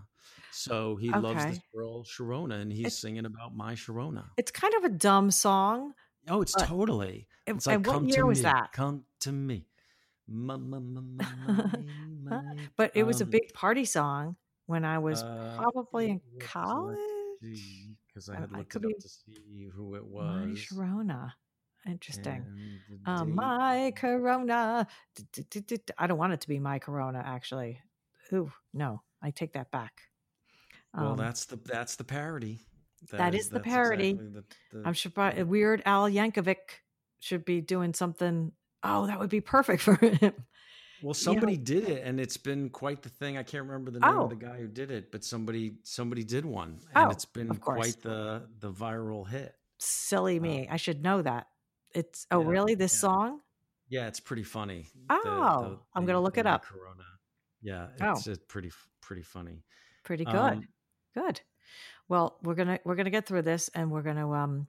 So 0.52 0.98
he 0.98 1.10
loves 1.12 1.46
this 1.46 1.60
girl 1.74 2.04
Sharona 2.04 2.60
and 2.62 2.72
he's 2.72 2.80
It's- 2.88 2.98
singing 3.00 3.26
about 3.26 3.56
my 3.56 3.74
Sharona. 3.76 4.26
It's 4.38 4.52
kind 4.52 4.74
of 4.74 4.84
a 4.84 4.90
dumb 4.90 5.32
song. 5.32 5.94
Oh, 6.28 6.42
it's 6.42 6.54
totally. 6.54 7.28
And, 7.48 7.58
It's 7.58 7.66
like 7.68 7.78
and 7.78 7.88
what 7.88 7.94
come 7.94 8.08
year 8.08 8.18
to 8.18 8.26
was 8.28 8.40
me. 8.40 8.44
that? 8.44 8.74
Come 8.74 9.06
to 9.22 9.32
me. 9.32 9.68
But 12.78 12.92
it 12.96 13.04
was 13.04 13.22
a 13.22 13.26
big 13.26 13.54
party 13.54 13.86
song 13.86 14.36
when 14.66 14.86
I 14.86 15.00
was 15.00 15.24
uh, 15.24 15.56
probably 15.58 16.10
in 16.12 16.22
college. 16.40 16.98
Because 18.08 18.30
I 18.30 18.36
had 18.40 18.50
I 18.54 18.58
looked 18.60 18.76
it 18.76 18.86
up 18.86 18.92
to 19.00 19.10
see 19.10 19.70
who 19.74 19.96
it 19.96 20.04
My 20.04 20.46
was. 20.48 20.60
Sharona. 20.60 21.34
Interesting. 21.88 22.46
Uh, 23.06 23.26
my 23.26 23.92
corona. 23.96 24.88
I 25.98 26.08
don't 26.08 26.18
want 26.18 26.34
it 26.34 26.42
to 26.42 26.48
be 26.48 26.60
my 26.60 26.80
corona, 26.80 27.24
actually. 27.26 27.80
Ooh, 28.34 28.52
no, 28.74 29.02
I 29.22 29.32
take 29.32 29.54
that 29.54 29.72
back. 29.72 30.02
Well, 30.94 31.12
Um, 31.14 31.18
that's 31.18 31.46
the 31.46 31.56
that's 31.58 31.96
the 31.96 32.04
parody. 32.04 32.60
that 33.12 33.34
is 33.34 33.50
the 33.50 33.60
parody. 33.60 34.10
exactly 34.12 34.30
the- 34.72 34.78
the- 34.80 34.88
I'm 34.88 34.94
sure 34.94 35.46
Weird 35.46 35.82
Al 35.86 36.10
Yankovic 36.10 36.82
should 37.20 37.46
be 37.46 37.62
doing 37.62 37.94
something. 37.94 38.52
Oh, 38.84 39.08
that 39.08 39.20
would 39.20 39.30
be 39.30 39.42
perfect 39.42 39.82
for 39.82 39.96
him. 39.96 40.34
Well, 41.02 41.14
somebody 41.54 41.58
did 41.58 41.86
it, 41.90 42.04
and 42.04 42.20
it's 42.20 42.38
been 42.38 42.70
quite 42.70 43.02
the 43.02 43.10
thing. 43.10 43.38
I 43.38 43.44
can't 43.44 43.66
remember 43.66 43.90
the 43.92 44.00
name 44.00 44.18
Oh. 44.18 44.24
of 44.26 44.30
the 44.30 44.36
guy 44.36 44.58
who 44.58 44.68
did 44.68 44.92
it, 44.92 45.12
but 45.12 45.24
somebody 45.24 45.78
somebody 45.84 46.24
did 46.24 46.46
one, 46.46 46.80
and 46.94 47.08
Oh, 47.08 47.10
it's 47.10 47.26
been 47.26 47.56
quite 47.56 48.02
the 48.02 48.48
the 48.60 48.72
viral 48.72 49.28
hit. 49.28 49.56
Silly 49.80 50.38
Oh. 50.38 50.42
me. 50.42 50.68
I 50.70 50.78
should 50.78 51.02
know 51.02 51.22
that. 51.24 51.48
It's, 51.94 52.28
oh, 52.32 52.42
Yeah, 52.42 52.48
really? 52.48 52.76
This 52.76 52.94
yeah. 52.96 53.00
song? 53.00 53.40
Yeah, 53.90 54.08
it's 54.08 54.20
pretty 54.20 54.44
funny. 54.44 54.88
Oh, 55.10 55.80
I'm 55.94 56.06
gonna 56.06 56.22
look 56.22 56.38
it 56.38 56.46
up. 56.46 56.64
Corona. 56.64 57.04
Yeah, 57.62 57.88
Oh. 58.02 58.12
it's 58.12 58.28
uh, 58.28 58.36
pretty 58.48 58.72
pretty 59.02 59.22
funny. 59.22 59.64
Pretty 60.04 60.26
good. 60.26 60.36
Um, 60.36 60.68
Good. 61.14 61.42
Well, 62.08 62.38
we're 62.42 62.56
gonna 62.56 62.80
we're 62.86 62.96
gonna 62.96 63.10
get 63.10 63.26
through 63.26 63.42
this, 63.42 63.70
and 63.76 63.92
we're 63.92 64.02
gonna 64.02 64.32
um 64.32 64.68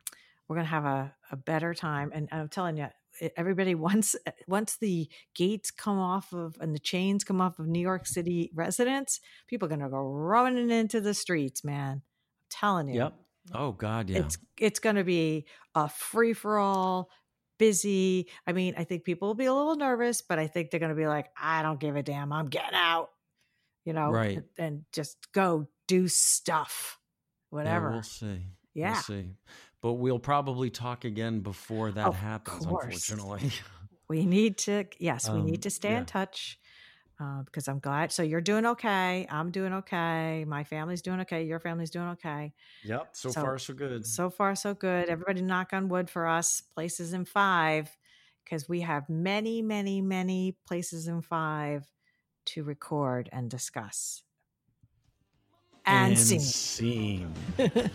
we're 0.49 0.57
gonna 0.57 0.69
have 0.69 0.85
a, 0.85 1.15
a 1.31 1.37
better 1.37 1.73
time. 1.73 2.11
And 2.13 2.29
I'm 2.33 2.49
telling 2.49 2.77
you, 2.77 2.89
everybody 3.37 3.75
once 3.91 4.17
once 4.49 4.77
the 4.77 5.09
gates 5.35 5.71
come 5.71 5.99
off 6.01 6.33
of 6.33 6.57
and 6.61 6.75
the 6.75 6.81
chains 6.81 7.23
come 7.23 7.41
off 7.41 7.59
of 7.61 7.67
New 7.69 7.81
York 7.81 8.07
City 8.07 8.51
residents, 8.55 9.21
people 9.47 9.67
are 9.67 9.71
gonna 9.71 9.89
go 9.89 10.03
running 10.03 10.71
into 10.71 11.01
the 11.01 11.15
streets, 11.15 11.63
man. 11.63 11.93
I'm 11.93 12.03
telling 12.51 12.89
you. 12.89 12.95
Yep. 13.03 13.15
Oh 13.53 13.73
God, 13.73 14.09
yeah. 14.11 14.19
It's 14.21 14.39
it's 14.59 14.79
gonna 14.79 15.05
be 15.05 15.47
a 15.75 15.89
free 15.89 16.33
for 16.33 16.59
all. 16.59 17.11
Busy. 17.59 18.29
I 18.47 18.53
mean, 18.53 18.75
I 18.77 18.83
think 18.85 19.05
people 19.05 19.29
will 19.29 19.35
be 19.37 19.45
a 19.45 19.55
little 19.55 19.77
nervous, 19.77 20.21
but 20.21 20.39
I 20.41 20.49
think 20.49 20.71
they're 20.71 20.81
going 20.81 20.91
to 20.91 20.97
be 20.97 21.07
like, 21.07 21.29
I 21.41 21.63
don't 21.63 21.79
give 21.79 21.95
a 21.95 22.03
damn. 22.03 22.33
I'm 22.33 22.49
getting 22.49 22.75
out, 22.75 23.11
you 23.85 23.93
know, 23.93 24.11
Right. 24.11 24.39
and, 24.39 24.45
and 24.59 24.85
just 24.93 25.17
go 25.33 25.69
do 25.87 26.09
stuff, 26.09 26.99
whatever. 27.51 27.87
Yeah, 27.89 27.93
we'll 27.93 28.03
see. 28.03 28.47
Yeah. 28.75 28.93
We'll 28.95 29.03
see. 29.03 29.31
But 29.81 29.93
we'll 29.93 30.19
probably 30.19 30.71
talk 30.71 31.05
again 31.05 31.39
before 31.41 31.93
that 31.93 32.07
Of 32.09 32.17
happens. 32.17 32.67
course. 32.67 32.85
Unfortunately. 33.11 33.53
We 34.09 34.27
need 34.27 34.59
to, 34.59 34.85
yes, 34.99 35.31
we 35.31 35.39
Um, 35.39 35.47
need 35.47 35.63
to 35.63 35.71
stay 35.71 35.93
yeah. 35.93 35.99
in 35.99 36.05
touch 36.07 36.59
uh, 37.23 37.43
because 37.45 37.69
I'm 37.69 37.79
glad. 37.79 38.11
So 38.11 38.23
you're 38.23 38.41
doing 38.41 38.67
okay. 38.67 39.27
I'm 39.31 39.51
doing 39.51 39.73
okay. 39.75 40.45
My 40.47 40.65
family's 40.65 41.03
doing 41.03 41.21
okay. 41.21 41.45
Your 41.45 41.61
family's 41.61 41.91
doing 41.91 42.09
okay. 42.09 42.53
yep. 42.83 43.11
So, 43.13 43.31
So- 43.31 43.41
far, 43.41 43.59
so 43.59 43.75
good. 43.75 44.07
So 44.07 44.31
far, 44.31 44.57
so 44.57 44.75
good. 44.75 45.09
Everybody 45.09 45.43
knock 45.43 45.73
on 45.73 45.89
wood 45.89 46.11
for 46.11 46.27
us. 46.27 46.63
Places 46.75 47.13
in 47.13 47.25
five 47.25 47.91
because 48.45 48.69
we 48.69 48.81
have 48.81 49.09
many, 49.09 49.63
many, 49.63 50.01
many 50.01 50.57
places 50.67 51.07
in 51.07 51.23
five 51.23 51.87
to 52.47 52.65
record 52.65 53.29
and 53.33 53.49
discuss. 53.49 54.23
And, 55.87 56.13
and 56.13 56.19
sing. 56.19 57.33
right. 57.59 57.91